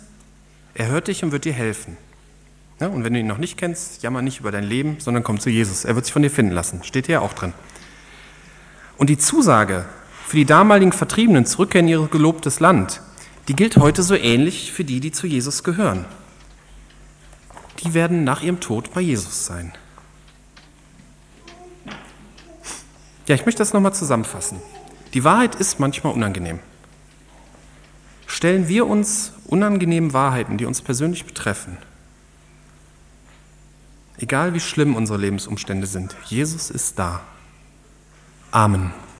Er 0.73 0.87
hört 0.87 1.09
dich 1.09 1.23
und 1.23 1.31
wird 1.31 1.45
dir 1.45 1.53
helfen. 1.53 1.95
Ja, 2.79 2.87
und 2.87 3.03
wenn 3.03 3.13
du 3.13 3.19
ihn 3.19 3.27
noch 3.27 3.37
nicht 3.37 3.57
kennst, 3.57 4.03
jammer 4.03 4.21
nicht 4.21 4.39
über 4.39 4.51
dein 4.51 4.63
Leben, 4.63 4.97
sondern 4.99 5.23
komm 5.23 5.39
zu 5.39 5.49
Jesus. 5.49 5.85
Er 5.85 5.95
wird 5.95 6.05
sich 6.05 6.13
von 6.13 6.21
dir 6.21 6.31
finden 6.31 6.51
lassen. 6.51 6.83
Steht 6.83 7.05
hier 7.05 7.21
auch 7.21 7.33
drin. 7.33 7.53
Und 8.97 9.09
die 9.09 9.17
Zusage 9.17 9.85
für 10.25 10.37
die 10.37 10.45
damaligen 10.45 10.91
Vertriebenen 10.91 11.45
zurück 11.45 11.75
in 11.75 11.87
ihr 11.87 12.07
gelobtes 12.07 12.59
Land, 12.59 13.01
die 13.47 13.55
gilt 13.55 13.77
heute 13.77 14.03
so 14.03 14.15
ähnlich 14.15 14.71
für 14.71 14.83
die, 14.83 14.99
die 14.99 15.11
zu 15.11 15.27
Jesus 15.27 15.63
gehören. 15.63 16.05
Die 17.83 17.93
werden 17.93 18.23
nach 18.23 18.41
ihrem 18.41 18.59
Tod 18.59 18.93
bei 18.93 19.01
Jesus 19.01 19.45
sein. 19.45 19.73
Ja, 23.27 23.35
ich 23.35 23.45
möchte 23.45 23.59
das 23.59 23.73
nochmal 23.73 23.93
zusammenfassen. 23.93 24.61
Die 25.13 25.23
Wahrheit 25.23 25.55
ist 25.55 25.79
manchmal 25.79 26.13
unangenehm. 26.13 26.59
Stellen 28.25 28.67
wir 28.67 28.87
uns 28.87 29.33
unangenehmen 29.45 30.13
Wahrheiten, 30.13 30.57
die 30.57 30.65
uns 30.65 30.81
persönlich 30.81 31.25
betreffen, 31.25 31.77
Egal 34.23 34.53
wie 34.53 34.61
schlimm 34.61 34.95
unsere 34.95 35.19
Lebensumstände 35.19 35.85
sind, 35.85 36.15
Jesus 36.23 36.69
ist 36.69 36.97
da. 36.97 37.19
Amen. 38.51 38.93